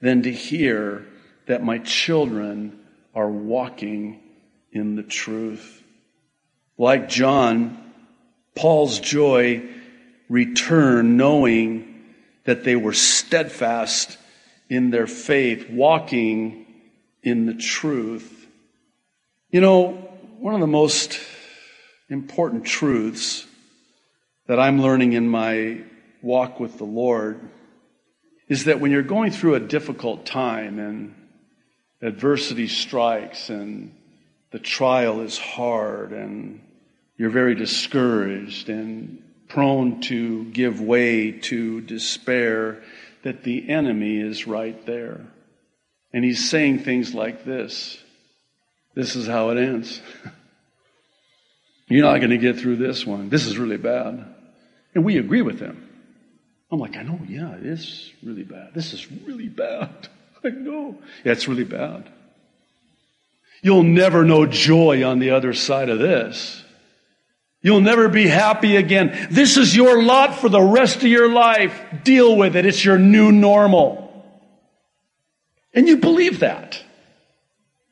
than 0.00 0.22
to 0.22 0.32
hear 0.32 1.06
that 1.46 1.64
my 1.64 1.78
children 1.78 2.80
are 3.14 3.28
walking 3.28 4.20
in 4.72 4.96
the 4.96 5.02
truth. 5.02 5.82
Like 6.78 7.08
John, 7.08 7.92
Paul's 8.54 9.00
joy 9.00 9.68
returned 10.28 11.16
knowing 11.16 12.04
that 12.44 12.64
they 12.64 12.76
were 12.76 12.92
steadfast 12.92 14.18
in 14.68 14.90
their 14.90 15.06
faith, 15.06 15.68
walking 15.70 16.66
in 17.22 17.46
the 17.46 17.54
truth. 17.54 18.46
You 19.50 19.60
know, 19.60 19.92
one 20.38 20.54
of 20.54 20.60
the 20.60 20.66
most 20.66 21.18
important 22.08 22.64
truths 22.64 23.46
that 24.46 24.60
I'm 24.60 24.80
learning 24.80 25.14
in 25.14 25.28
my 25.28 25.84
walk 26.24 26.58
with 26.58 26.78
the 26.78 26.84
Lord 26.84 27.40
is 28.48 28.64
that 28.64 28.80
when 28.80 28.90
you're 28.90 29.02
going 29.02 29.30
through 29.30 29.54
a 29.54 29.60
difficult 29.60 30.26
time 30.26 30.78
and 30.78 31.14
adversity 32.02 32.68
strikes 32.68 33.50
and 33.50 33.94
the 34.50 34.58
trial 34.58 35.20
is 35.20 35.38
hard 35.38 36.12
and 36.12 36.60
you're 37.16 37.30
very 37.30 37.54
discouraged 37.54 38.68
and 38.68 39.22
prone 39.48 40.00
to 40.00 40.44
give 40.46 40.80
way 40.80 41.32
to 41.32 41.80
despair, 41.80 42.82
that 43.22 43.44
the 43.44 43.68
enemy 43.68 44.18
is 44.18 44.46
right 44.46 44.84
there. 44.86 45.20
And 46.12 46.24
he's 46.24 46.48
saying 46.48 46.80
things 46.80 47.14
like 47.14 47.44
this 47.44 47.98
This 48.94 49.16
is 49.16 49.26
how 49.26 49.50
it 49.50 49.58
ends. 49.58 50.00
You're 51.88 52.04
not 52.04 52.18
going 52.18 52.30
to 52.30 52.38
get 52.38 52.58
through 52.58 52.76
this 52.76 53.06
one. 53.06 53.28
This 53.28 53.46
is 53.46 53.58
really 53.58 53.76
bad. 53.76 54.24
And 54.94 55.04
we 55.04 55.18
agree 55.18 55.42
with 55.42 55.60
him. 55.60 55.83
I'm 56.74 56.80
like, 56.80 56.96
I 56.96 57.04
know, 57.04 57.20
yeah, 57.28 57.54
it 57.54 57.64
is 57.64 58.12
really 58.20 58.42
bad. 58.42 58.74
This 58.74 58.92
is 58.92 59.08
really 59.08 59.48
bad. 59.48 60.08
I 60.44 60.48
know. 60.48 60.98
Yeah, 61.22 61.30
it's 61.30 61.46
really 61.46 61.62
bad. 61.62 62.10
You'll 63.62 63.84
never 63.84 64.24
know 64.24 64.44
joy 64.44 65.04
on 65.04 65.20
the 65.20 65.30
other 65.30 65.54
side 65.54 65.88
of 65.88 66.00
this. 66.00 66.64
You'll 67.62 67.80
never 67.80 68.08
be 68.08 68.26
happy 68.26 68.74
again. 68.74 69.28
This 69.30 69.56
is 69.56 69.74
your 69.76 70.02
lot 70.02 70.34
for 70.34 70.48
the 70.48 70.60
rest 70.60 70.96
of 70.96 71.04
your 71.04 71.30
life. 71.30 71.80
Deal 72.02 72.36
with 72.36 72.56
it. 72.56 72.66
It's 72.66 72.84
your 72.84 72.98
new 72.98 73.30
normal. 73.30 74.26
And 75.72 75.86
you 75.86 75.98
believe 75.98 76.40
that. 76.40 76.82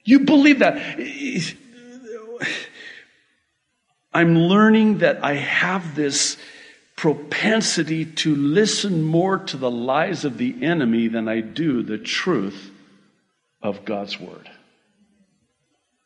You 0.04 0.20
believe 0.20 0.58
that. 0.58 0.76
I'm 4.12 4.36
learning 4.36 4.98
that 4.98 5.24
I 5.24 5.34
have 5.34 5.94
this 5.94 6.36
propensity 7.02 8.04
to 8.04 8.32
listen 8.36 9.02
more 9.02 9.36
to 9.36 9.56
the 9.56 9.68
lies 9.68 10.24
of 10.24 10.38
the 10.38 10.62
enemy 10.62 11.08
than 11.08 11.26
I 11.26 11.40
do 11.40 11.82
the 11.82 11.98
truth 11.98 12.70
of 13.60 13.84
God's 13.84 14.20
word. 14.20 14.48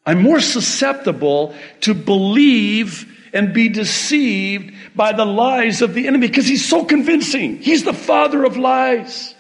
I'm 0.07 0.23
more 0.23 0.41
susceptible 0.41 1.55
to 1.83 1.93
believe 1.93 3.29
and 3.35 3.53
be 3.53 3.69
deceived 3.69 4.73
by 4.95 5.13
the 5.13 5.27
lies 5.27 5.83
of 5.83 5.93
the 5.93 6.07
enemy 6.07 6.29
because 6.29 6.47
he's 6.47 6.67
so 6.67 6.87
convincing. 6.87 7.59
He's 7.59 7.85
the 7.85 7.93
father 7.93 8.45
of 8.45 8.57
lies. 8.57 9.35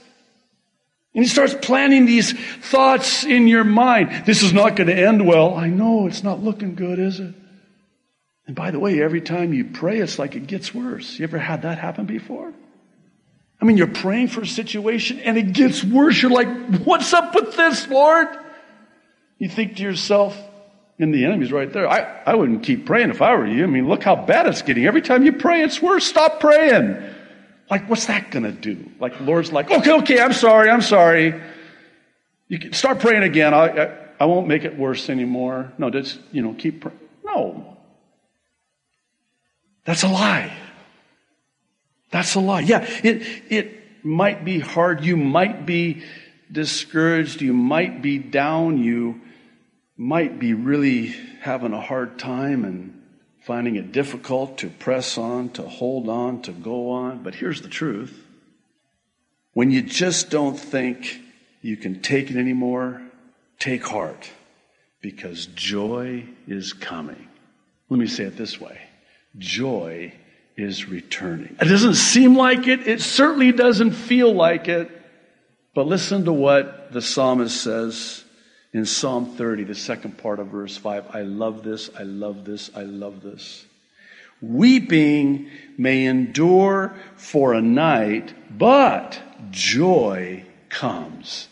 And 1.14 1.24
he 1.24 1.30
starts 1.30 1.54
planting 1.62 2.04
these 2.04 2.38
thoughts 2.66 3.24
in 3.24 3.48
your 3.48 3.64
mind. 3.64 4.26
This 4.26 4.42
is 4.42 4.52
not 4.52 4.76
going 4.76 4.88
to 4.88 4.94
end 4.94 5.26
well. 5.26 5.54
I 5.54 5.68
know 5.68 6.06
it's 6.06 6.22
not 6.22 6.42
looking 6.42 6.74
good, 6.74 6.98
is 6.98 7.18
it? 7.18 7.34
And 8.46 8.54
by 8.54 8.70
the 8.70 8.78
way, 8.78 9.02
every 9.02 9.20
time 9.20 9.52
you 9.52 9.64
pray, 9.64 9.98
it's 9.98 10.18
like 10.18 10.36
it 10.36 10.46
gets 10.46 10.74
worse. 10.74 11.18
You 11.18 11.24
ever 11.24 11.38
had 11.38 11.62
that 11.62 11.78
happen 11.78 12.06
before? 12.06 12.52
I 13.60 13.64
mean, 13.64 13.76
you're 13.76 13.86
praying 13.86 14.28
for 14.28 14.42
a 14.42 14.46
situation 14.46 15.18
and 15.20 15.36
it 15.36 15.52
gets 15.52 15.82
worse. 15.82 16.20
You're 16.20 16.30
like, 16.30 16.48
what's 16.84 17.12
up 17.12 17.34
with 17.34 17.56
this, 17.56 17.88
Lord? 17.88 18.28
You 19.38 19.48
think 19.48 19.76
to 19.76 19.82
yourself, 19.82 20.38
and 20.98 21.12
the 21.12 21.24
enemy's 21.24 21.52
right 21.52 21.70
there. 21.70 21.88
I, 21.88 22.22
I 22.24 22.34
wouldn't 22.34 22.62
keep 22.62 22.86
praying 22.86 23.10
if 23.10 23.20
I 23.20 23.34
were 23.34 23.46
you. 23.46 23.64
I 23.64 23.66
mean, 23.66 23.88
look 23.88 24.02
how 24.02 24.16
bad 24.16 24.46
it's 24.46 24.62
getting. 24.62 24.86
Every 24.86 25.02
time 25.02 25.24
you 25.24 25.32
pray, 25.32 25.62
it's 25.62 25.82
worse. 25.82 26.06
Stop 26.06 26.40
praying. 26.40 26.96
Like, 27.68 27.90
what's 27.90 28.06
that 28.06 28.30
going 28.30 28.44
to 28.44 28.52
do? 28.52 28.88
Like, 28.98 29.20
Lord's 29.20 29.52
like, 29.52 29.70
okay, 29.70 29.92
okay, 29.92 30.20
I'm 30.20 30.32
sorry, 30.32 30.70
I'm 30.70 30.80
sorry. 30.80 31.38
You 32.48 32.58
can 32.58 32.72
start 32.72 33.00
praying 33.00 33.24
again. 33.24 33.52
I, 33.52 33.66
I, 33.66 33.98
I 34.20 34.24
won't 34.24 34.46
make 34.46 34.64
it 34.64 34.78
worse 34.78 35.10
anymore. 35.10 35.72
No, 35.76 35.90
just, 35.90 36.18
you 36.32 36.40
know, 36.42 36.54
keep 36.54 36.80
praying. 36.80 36.98
No. 37.24 37.75
That's 39.86 40.02
a 40.02 40.08
lie. 40.08 40.52
That's 42.10 42.34
a 42.34 42.40
lie. 42.40 42.60
Yeah, 42.60 42.84
it, 43.02 43.22
it 43.48 44.04
might 44.04 44.44
be 44.44 44.58
hard. 44.58 45.04
You 45.04 45.16
might 45.16 45.64
be 45.64 46.02
discouraged. 46.50 47.40
You 47.40 47.52
might 47.52 48.02
be 48.02 48.18
down. 48.18 48.78
You 48.78 49.20
might 49.96 50.38
be 50.38 50.54
really 50.54 51.14
having 51.40 51.72
a 51.72 51.80
hard 51.80 52.18
time 52.18 52.64
and 52.64 53.02
finding 53.42 53.76
it 53.76 53.92
difficult 53.92 54.58
to 54.58 54.68
press 54.68 55.16
on, 55.16 55.50
to 55.50 55.62
hold 55.62 56.08
on, 56.08 56.42
to 56.42 56.52
go 56.52 56.90
on. 56.90 57.22
But 57.22 57.36
here's 57.36 57.62
the 57.62 57.68
truth 57.68 58.24
when 59.54 59.70
you 59.70 59.82
just 59.82 60.30
don't 60.30 60.58
think 60.58 61.20
you 61.62 61.76
can 61.76 62.02
take 62.02 62.30
it 62.30 62.36
anymore, 62.36 63.00
take 63.58 63.86
heart 63.86 64.30
because 65.00 65.46
joy 65.46 66.26
is 66.48 66.72
coming. 66.72 67.28
Let 67.88 68.00
me 68.00 68.08
say 68.08 68.24
it 68.24 68.36
this 68.36 68.60
way 68.60 68.80
joy 69.38 70.12
is 70.56 70.88
returning. 70.88 71.56
It 71.60 71.66
doesn't 71.66 71.94
seem 71.94 72.36
like 72.36 72.66
it, 72.66 72.86
it 72.86 73.00
certainly 73.00 73.52
doesn't 73.52 73.92
feel 73.92 74.32
like 74.32 74.68
it. 74.68 74.90
But 75.74 75.86
listen 75.86 76.24
to 76.24 76.32
what 76.32 76.92
the 76.92 77.02
psalmist 77.02 77.60
says 77.60 78.24
in 78.72 78.86
Psalm 78.86 79.36
30, 79.36 79.64
the 79.64 79.74
second 79.74 80.16
part 80.18 80.38
of 80.38 80.48
verse 80.48 80.76
5. 80.76 81.14
I 81.14 81.22
love 81.22 81.62
this, 81.62 81.90
I 81.98 82.04
love 82.04 82.44
this, 82.44 82.70
I 82.74 82.82
love 82.82 83.22
this. 83.22 83.66
Weeping 84.40 85.50
may 85.76 86.06
endure 86.06 86.94
for 87.16 87.52
a 87.52 87.62
night, 87.62 88.34
but 88.50 89.20
joy 89.50 90.44
comes 90.68 91.48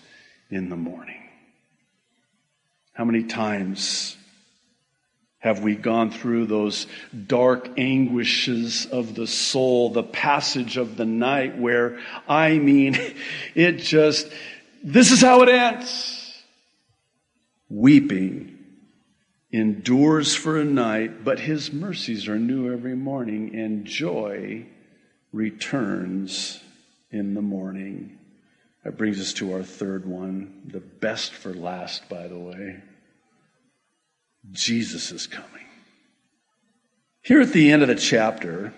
in 0.51 0.69
the 0.69 0.77
morning. 0.77 1.23
How 2.95 3.05
many 3.05 3.25
times 3.25 4.17
have 5.45 5.61
we 5.61 5.77
gone 5.77 6.11
through 6.11 6.47
those 6.47 6.87
dark 7.27 7.79
anguishes 7.79 8.87
of 8.87 9.15
the 9.15 9.27
soul, 9.27 9.91
the 9.91 10.03
passage 10.03 10.79
of 10.79 10.97
the 10.97 11.05
night 11.05 11.59
where, 11.59 11.99
I 12.27 12.57
mean, 12.57 12.99
it 13.55 13.73
just, 13.73 14.27
this 14.83 15.13
is 15.13 15.21
how 15.21 15.43
it 15.43 15.51
ends. 15.51 16.43
Weeping 17.69 18.59
endures 19.53 20.35
for 20.35 20.59
a 20.59 20.65
night, 20.65 21.23
but 21.23 21.41
his 21.41 21.71
mercies 21.71 22.27
are 22.27 22.39
new 22.39 22.73
every 22.73 22.97
morning, 22.97 23.55
and 23.55 23.85
joy 23.85 24.65
returns 25.31 26.59
in 27.11 27.35
the 27.35 27.43
morning. 27.43 28.19
That 28.83 28.97
brings 28.97 29.21
us 29.21 29.35
to 29.35 29.53
our 29.53 29.63
third 29.63 30.07
one, 30.07 30.63
the 30.73 30.81
best 30.81 31.35
for 31.35 31.53
last, 31.53 32.09
by 32.09 32.29
the 32.29 32.39
way. 32.39 32.83
Jesus 34.53 35.11
is 35.11 35.27
coming. 35.27 35.51
Here 37.23 37.41
at 37.41 37.53
the 37.53 37.73
end 37.73 37.83
of 37.83 37.89
the 37.89 37.95
chapter, 37.95 38.73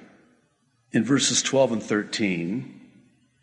in 0.92 1.04
verses 1.04 1.42
12 1.42 1.72
and 1.72 1.82
13, 1.82 2.80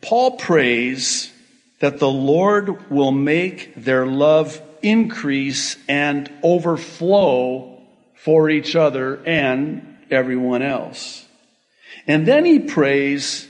Paul 0.00 0.32
prays 0.32 1.32
that 1.80 1.98
the 1.98 2.10
Lord 2.10 2.90
will 2.90 3.12
make 3.12 3.74
their 3.74 4.06
love 4.06 4.60
increase 4.82 5.76
and 5.88 6.30
overflow 6.42 7.82
for 8.14 8.48
each 8.48 8.74
other 8.76 9.22
and 9.26 9.98
everyone 10.10 10.62
else. 10.62 11.26
And 12.06 12.26
then 12.26 12.44
he 12.44 12.58
prays, 12.58 13.46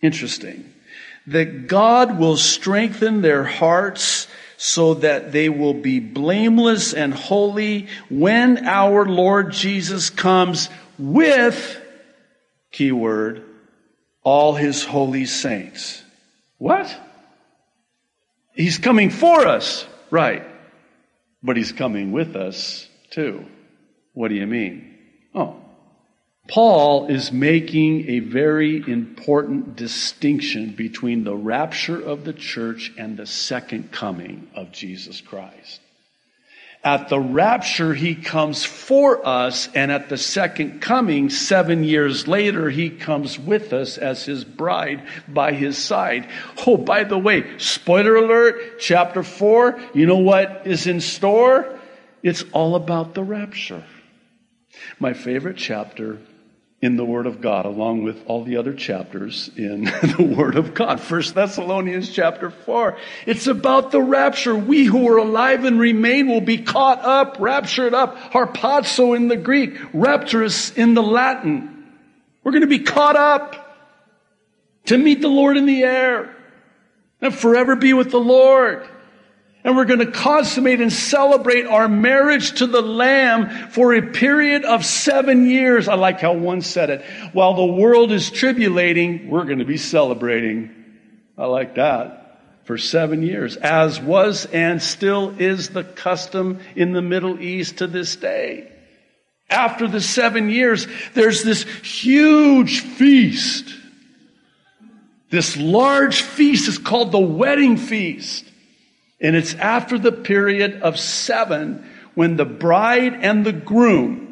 interesting, 0.00 0.72
that 1.26 1.66
God 1.66 2.18
will 2.18 2.36
strengthen 2.36 3.22
their 3.22 3.44
hearts 3.44 4.26
so 4.58 4.94
that 4.94 5.30
they 5.30 5.48
will 5.48 5.72
be 5.72 6.00
blameless 6.00 6.92
and 6.92 7.14
holy 7.14 7.86
when 8.10 8.66
our 8.66 9.06
Lord 9.06 9.52
Jesus 9.52 10.10
comes 10.10 10.68
with, 10.98 11.80
keyword, 12.72 13.44
all 14.24 14.54
his 14.54 14.84
holy 14.84 15.26
saints. 15.26 16.02
What? 16.58 16.94
He's 18.52 18.78
coming 18.78 19.10
for 19.10 19.46
us, 19.46 19.86
right. 20.10 20.44
But 21.40 21.56
he's 21.56 21.70
coming 21.70 22.10
with 22.10 22.34
us 22.34 22.88
too. 23.10 23.46
What 24.12 24.26
do 24.26 24.34
you 24.34 24.48
mean? 24.48 24.98
Oh, 25.36 25.62
Paul 26.48 27.08
is 27.08 27.30
making 27.30 28.08
a 28.08 28.20
very 28.20 28.82
important 28.88 29.76
distinction 29.76 30.70
between 30.70 31.22
the 31.22 31.36
rapture 31.36 32.00
of 32.00 32.24
the 32.24 32.32
church 32.32 32.90
and 32.96 33.16
the 33.18 33.26
second 33.26 33.92
coming 33.92 34.48
of 34.54 34.72
Jesus 34.72 35.20
Christ. 35.20 35.82
At 36.82 37.10
the 37.10 37.20
rapture, 37.20 37.92
he 37.92 38.14
comes 38.14 38.64
for 38.64 39.26
us, 39.26 39.68
and 39.74 39.92
at 39.92 40.08
the 40.08 40.16
second 40.16 40.80
coming, 40.80 41.28
seven 41.28 41.84
years 41.84 42.26
later, 42.26 42.70
he 42.70 42.88
comes 42.88 43.38
with 43.38 43.74
us 43.74 43.98
as 43.98 44.24
his 44.24 44.44
bride 44.44 45.06
by 45.28 45.52
his 45.52 45.76
side. 45.76 46.30
Oh, 46.66 46.78
by 46.78 47.04
the 47.04 47.18
way, 47.18 47.58
spoiler 47.58 48.16
alert, 48.16 48.80
chapter 48.80 49.22
four, 49.22 49.78
you 49.92 50.06
know 50.06 50.18
what 50.18 50.62
is 50.64 50.86
in 50.86 51.00
store? 51.02 51.78
It's 52.22 52.44
all 52.52 52.74
about 52.74 53.12
the 53.12 53.24
rapture. 53.24 53.84
My 54.98 55.12
favorite 55.12 55.56
chapter 55.56 56.18
in 56.80 56.96
the 56.96 57.04
Word 57.04 57.26
of 57.26 57.40
God, 57.40 57.66
along 57.66 58.04
with 58.04 58.22
all 58.26 58.44
the 58.44 58.56
other 58.56 58.72
chapters 58.72 59.50
in 59.56 59.84
the 60.18 60.34
Word 60.36 60.56
of 60.56 60.74
God. 60.74 61.00
First 61.00 61.34
Thessalonians 61.34 62.10
chapter 62.10 62.50
4. 62.50 62.96
It's 63.26 63.48
about 63.48 63.90
the 63.90 64.00
rapture. 64.00 64.54
We 64.54 64.84
who 64.84 65.08
are 65.08 65.16
alive 65.16 65.64
and 65.64 65.80
remain 65.80 66.28
will 66.28 66.40
be 66.40 66.58
caught 66.58 67.00
up, 67.00 67.36
raptured 67.40 67.94
up, 67.94 68.16
harpazo 68.32 69.16
in 69.16 69.28
the 69.28 69.36
Greek, 69.36 69.76
rapturous 69.92 70.70
in 70.70 70.94
the 70.94 71.02
Latin. 71.02 71.86
We're 72.44 72.52
going 72.52 72.62
to 72.62 72.68
be 72.68 72.84
caught 72.84 73.16
up 73.16 73.64
to 74.86 74.96
meet 74.96 75.20
the 75.20 75.28
Lord 75.28 75.56
in 75.56 75.66
the 75.66 75.82
air 75.82 76.34
and 77.20 77.34
forever 77.34 77.74
be 77.74 77.92
with 77.92 78.10
the 78.10 78.20
Lord. 78.20 78.88
And 79.68 79.76
we're 79.76 79.84
going 79.84 79.98
to 79.98 80.10
consummate 80.10 80.80
and 80.80 80.90
celebrate 80.90 81.66
our 81.66 81.88
marriage 81.88 82.52
to 82.60 82.66
the 82.66 82.80
Lamb 82.80 83.68
for 83.68 83.92
a 83.92 84.00
period 84.00 84.64
of 84.64 84.82
seven 84.82 85.46
years. 85.46 85.88
I 85.88 85.94
like 85.96 86.20
how 86.20 86.32
one 86.32 86.62
said 86.62 86.88
it. 86.88 87.04
While 87.34 87.52
the 87.52 87.74
world 87.74 88.10
is 88.10 88.30
tribulating, 88.30 89.28
we're 89.28 89.44
going 89.44 89.58
to 89.58 89.66
be 89.66 89.76
celebrating. 89.76 90.74
I 91.36 91.44
like 91.44 91.74
that. 91.74 92.40
For 92.64 92.78
seven 92.78 93.20
years, 93.20 93.58
as 93.58 94.00
was 94.00 94.46
and 94.46 94.82
still 94.82 95.34
is 95.38 95.68
the 95.68 95.84
custom 95.84 96.60
in 96.74 96.94
the 96.94 97.02
Middle 97.02 97.38
East 97.38 97.76
to 97.76 97.86
this 97.86 98.16
day. 98.16 98.72
After 99.50 99.86
the 99.86 100.00
seven 100.00 100.48
years, 100.48 100.86
there's 101.12 101.42
this 101.42 101.64
huge 101.64 102.80
feast. 102.80 103.68
This 105.28 105.58
large 105.58 106.22
feast 106.22 106.68
is 106.68 106.78
called 106.78 107.12
the 107.12 107.18
wedding 107.18 107.76
feast. 107.76 108.46
And 109.20 109.34
it's 109.34 109.54
after 109.54 109.98
the 109.98 110.12
period 110.12 110.82
of 110.82 110.98
seven 110.98 111.84
when 112.14 112.36
the 112.36 112.44
bride 112.44 113.14
and 113.14 113.44
the 113.44 113.52
groom 113.52 114.26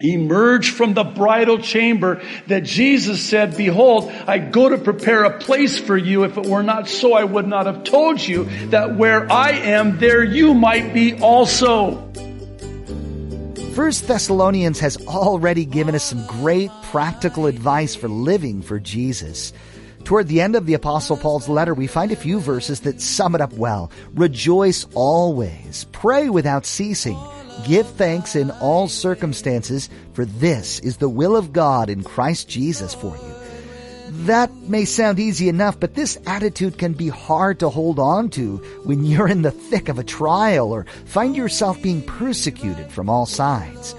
emerge 0.00 0.70
from 0.70 0.94
the 0.94 1.02
bridal 1.02 1.58
chamber 1.58 2.22
that 2.46 2.62
Jesus 2.62 3.20
said, 3.22 3.56
behold, 3.56 4.10
I 4.26 4.38
go 4.38 4.68
to 4.68 4.78
prepare 4.78 5.24
a 5.24 5.38
place 5.38 5.78
for 5.78 5.96
you. 5.96 6.24
If 6.24 6.36
it 6.36 6.46
were 6.46 6.62
not 6.62 6.88
so, 6.88 7.14
I 7.14 7.24
would 7.24 7.48
not 7.48 7.66
have 7.66 7.84
told 7.84 8.20
you 8.20 8.44
that 8.68 8.96
where 8.96 9.30
I 9.32 9.50
am, 9.50 9.98
there 9.98 10.22
you 10.22 10.54
might 10.54 10.94
be 10.94 11.18
also. 11.20 12.04
First 13.74 14.08
Thessalonians 14.08 14.80
has 14.80 14.96
already 15.06 15.64
given 15.64 15.94
us 15.94 16.04
some 16.04 16.26
great 16.26 16.70
practical 16.84 17.46
advice 17.46 17.94
for 17.94 18.08
living 18.08 18.62
for 18.62 18.78
Jesus. 18.78 19.52
Toward 20.04 20.28
the 20.28 20.40
end 20.40 20.56
of 20.56 20.66
the 20.66 20.74
Apostle 20.74 21.16
Paul's 21.16 21.48
letter, 21.48 21.74
we 21.74 21.86
find 21.86 22.12
a 22.12 22.16
few 22.16 22.40
verses 22.40 22.80
that 22.80 23.00
sum 23.00 23.34
it 23.34 23.40
up 23.40 23.52
well. 23.52 23.90
Rejoice 24.14 24.86
always. 24.94 25.84
Pray 25.92 26.30
without 26.30 26.64
ceasing. 26.64 27.18
Give 27.66 27.86
thanks 27.86 28.36
in 28.36 28.50
all 28.52 28.88
circumstances, 28.88 29.90
for 30.12 30.24
this 30.24 30.78
is 30.80 30.96
the 30.96 31.08
will 31.08 31.36
of 31.36 31.52
God 31.52 31.90
in 31.90 32.04
Christ 32.04 32.48
Jesus 32.48 32.94
for 32.94 33.16
you. 33.16 33.34
That 34.24 34.54
may 34.62 34.84
sound 34.84 35.18
easy 35.18 35.48
enough, 35.48 35.78
but 35.78 35.94
this 35.94 36.18
attitude 36.26 36.78
can 36.78 36.92
be 36.94 37.08
hard 37.08 37.60
to 37.60 37.68
hold 37.68 37.98
on 37.98 38.30
to 38.30 38.56
when 38.84 39.04
you're 39.04 39.28
in 39.28 39.42
the 39.42 39.50
thick 39.50 39.88
of 39.88 39.98
a 39.98 40.04
trial 40.04 40.72
or 40.72 40.86
find 41.04 41.36
yourself 41.36 41.82
being 41.82 42.02
persecuted 42.02 42.90
from 42.90 43.10
all 43.10 43.26
sides. 43.26 43.94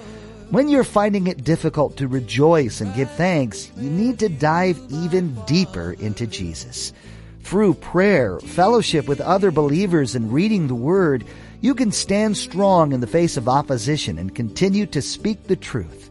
When 0.50 0.68
you're 0.68 0.82
finding 0.82 1.28
it 1.28 1.44
difficult 1.44 1.96
to 1.98 2.08
rejoice 2.08 2.80
and 2.80 2.92
give 2.96 3.08
thanks, 3.12 3.70
you 3.76 3.88
need 3.88 4.18
to 4.18 4.28
dive 4.28 4.80
even 4.90 5.32
deeper 5.46 5.92
into 5.92 6.26
Jesus. 6.26 6.92
Through 7.44 7.74
prayer, 7.74 8.40
fellowship 8.40 9.06
with 9.06 9.20
other 9.20 9.52
believers, 9.52 10.16
and 10.16 10.32
reading 10.32 10.66
the 10.66 10.74
Word, 10.74 11.24
you 11.60 11.72
can 11.76 11.92
stand 11.92 12.36
strong 12.36 12.90
in 12.90 12.98
the 12.98 13.06
face 13.06 13.36
of 13.36 13.48
opposition 13.48 14.18
and 14.18 14.34
continue 14.34 14.86
to 14.86 15.00
speak 15.00 15.46
the 15.46 15.54
truth. 15.54 16.10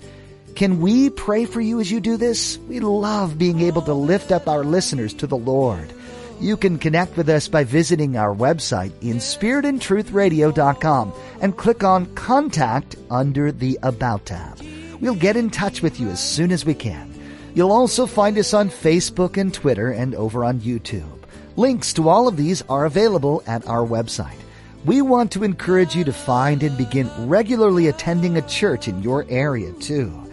Can 0.56 0.80
we 0.80 1.10
pray 1.10 1.44
for 1.44 1.60
you 1.60 1.82
as 1.82 1.92
you 1.92 2.00
do 2.00 2.16
this? 2.16 2.58
We 2.70 2.80
love 2.80 3.38
being 3.38 3.60
able 3.60 3.82
to 3.82 3.94
lift 3.94 4.32
up 4.32 4.48
our 4.48 4.64
listeners 4.64 5.14
to 5.16 5.28
the 5.28 5.38
Lord. 5.38 5.94
You 6.40 6.56
can 6.56 6.80
connect 6.80 7.18
with 7.18 7.28
us 7.28 7.50
by 7.50 7.66
visiting 7.66 8.16
our 8.16 8.34
website 8.34 8.94
in 9.02 9.18
spiritandtruthradio.com 9.18 11.14
and 11.42 11.58
click 11.58 11.84
on 11.84 12.06
Contact 12.16 12.96
under 13.12 13.52
the 13.52 13.78
About 13.84 14.26
tab. 14.26 14.58
We'll 15.02 15.16
get 15.16 15.36
in 15.36 15.50
touch 15.50 15.82
with 15.82 16.00
you 16.00 16.08
as 16.08 16.22
soon 16.22 16.54
as 16.54 16.66
we 16.66 16.74
can. 16.74 17.14
You'll 17.56 17.74
also 17.74 18.06
find 18.06 18.38
us 18.38 18.54
on 18.54 18.70
Facebook 18.70 19.36
and 19.36 19.54
Twitter 19.54 19.92
and 19.92 20.16
over 20.16 20.46
on 20.46 20.62
YouTube. 20.62 21.10
Links 21.58 21.92
to 21.94 22.08
all 22.08 22.30
of 22.30 22.38
these 22.38 22.62
are 22.70 22.86
available 22.86 23.44
at 23.46 23.68
our 23.68 23.86
website. 23.86 24.40
We 24.86 25.02
want 25.02 25.34
to 25.34 25.44
encourage 25.44 25.94
you 25.94 26.06
to 26.06 26.14
find 26.14 26.64
and 26.64 26.78
begin 26.78 27.10
regularly 27.28 27.88
attending 27.88 28.38
a 28.38 28.48
church 28.48 28.88
in 28.88 29.04
your 29.04 29.26
area 29.28 29.74
too. 29.74 30.29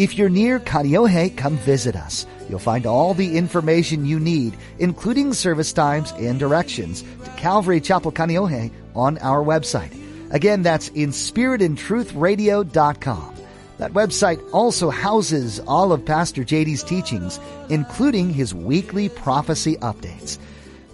If 0.00 0.16
you're 0.16 0.30
near 0.30 0.58
Kaneohe, 0.58 1.36
come 1.36 1.58
visit 1.58 1.94
us. 1.94 2.24
You'll 2.48 2.58
find 2.58 2.86
all 2.86 3.12
the 3.12 3.36
information 3.36 4.06
you 4.06 4.18
need, 4.18 4.56
including 4.78 5.34
service 5.34 5.74
times 5.74 6.12
and 6.12 6.38
directions 6.38 7.02
to 7.02 7.30
Calvary 7.36 7.82
Chapel 7.82 8.10
Kaneohe 8.10 8.70
on 8.94 9.18
our 9.18 9.44
website. 9.44 9.94
Again, 10.30 10.62
that's 10.62 10.88
in 10.88 11.10
spiritandtruthradio.com. 11.10 13.34
That 13.76 13.92
website 13.92 14.42
also 14.54 14.88
houses 14.88 15.60
all 15.66 15.92
of 15.92 16.06
Pastor 16.06 16.44
JD's 16.44 16.82
teachings, 16.82 17.38
including 17.68 18.32
his 18.32 18.54
weekly 18.54 19.10
prophecy 19.10 19.76
updates. 19.82 20.38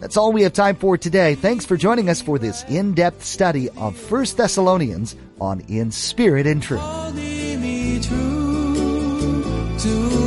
That's 0.01 0.17
all 0.17 0.33
we 0.33 0.43
have 0.43 0.53
time 0.53 0.75
for 0.75 0.99
today. 0.99 1.37
Thanks 1.37 1.65
for 1.65 1.77
joining 1.77 2.09
us 2.09 2.21
for 2.21 2.41
this 2.41 2.65
in-depth 2.65 3.25
study 3.25 3.69
of 3.77 4.11
1 4.11 4.25
Thessalonians 4.37 5.15
on 5.41 5.61
In 5.69 5.93
Spirit 5.93 6.49
and 6.49 6.61
Truth. 6.61 6.83
To 9.79 10.26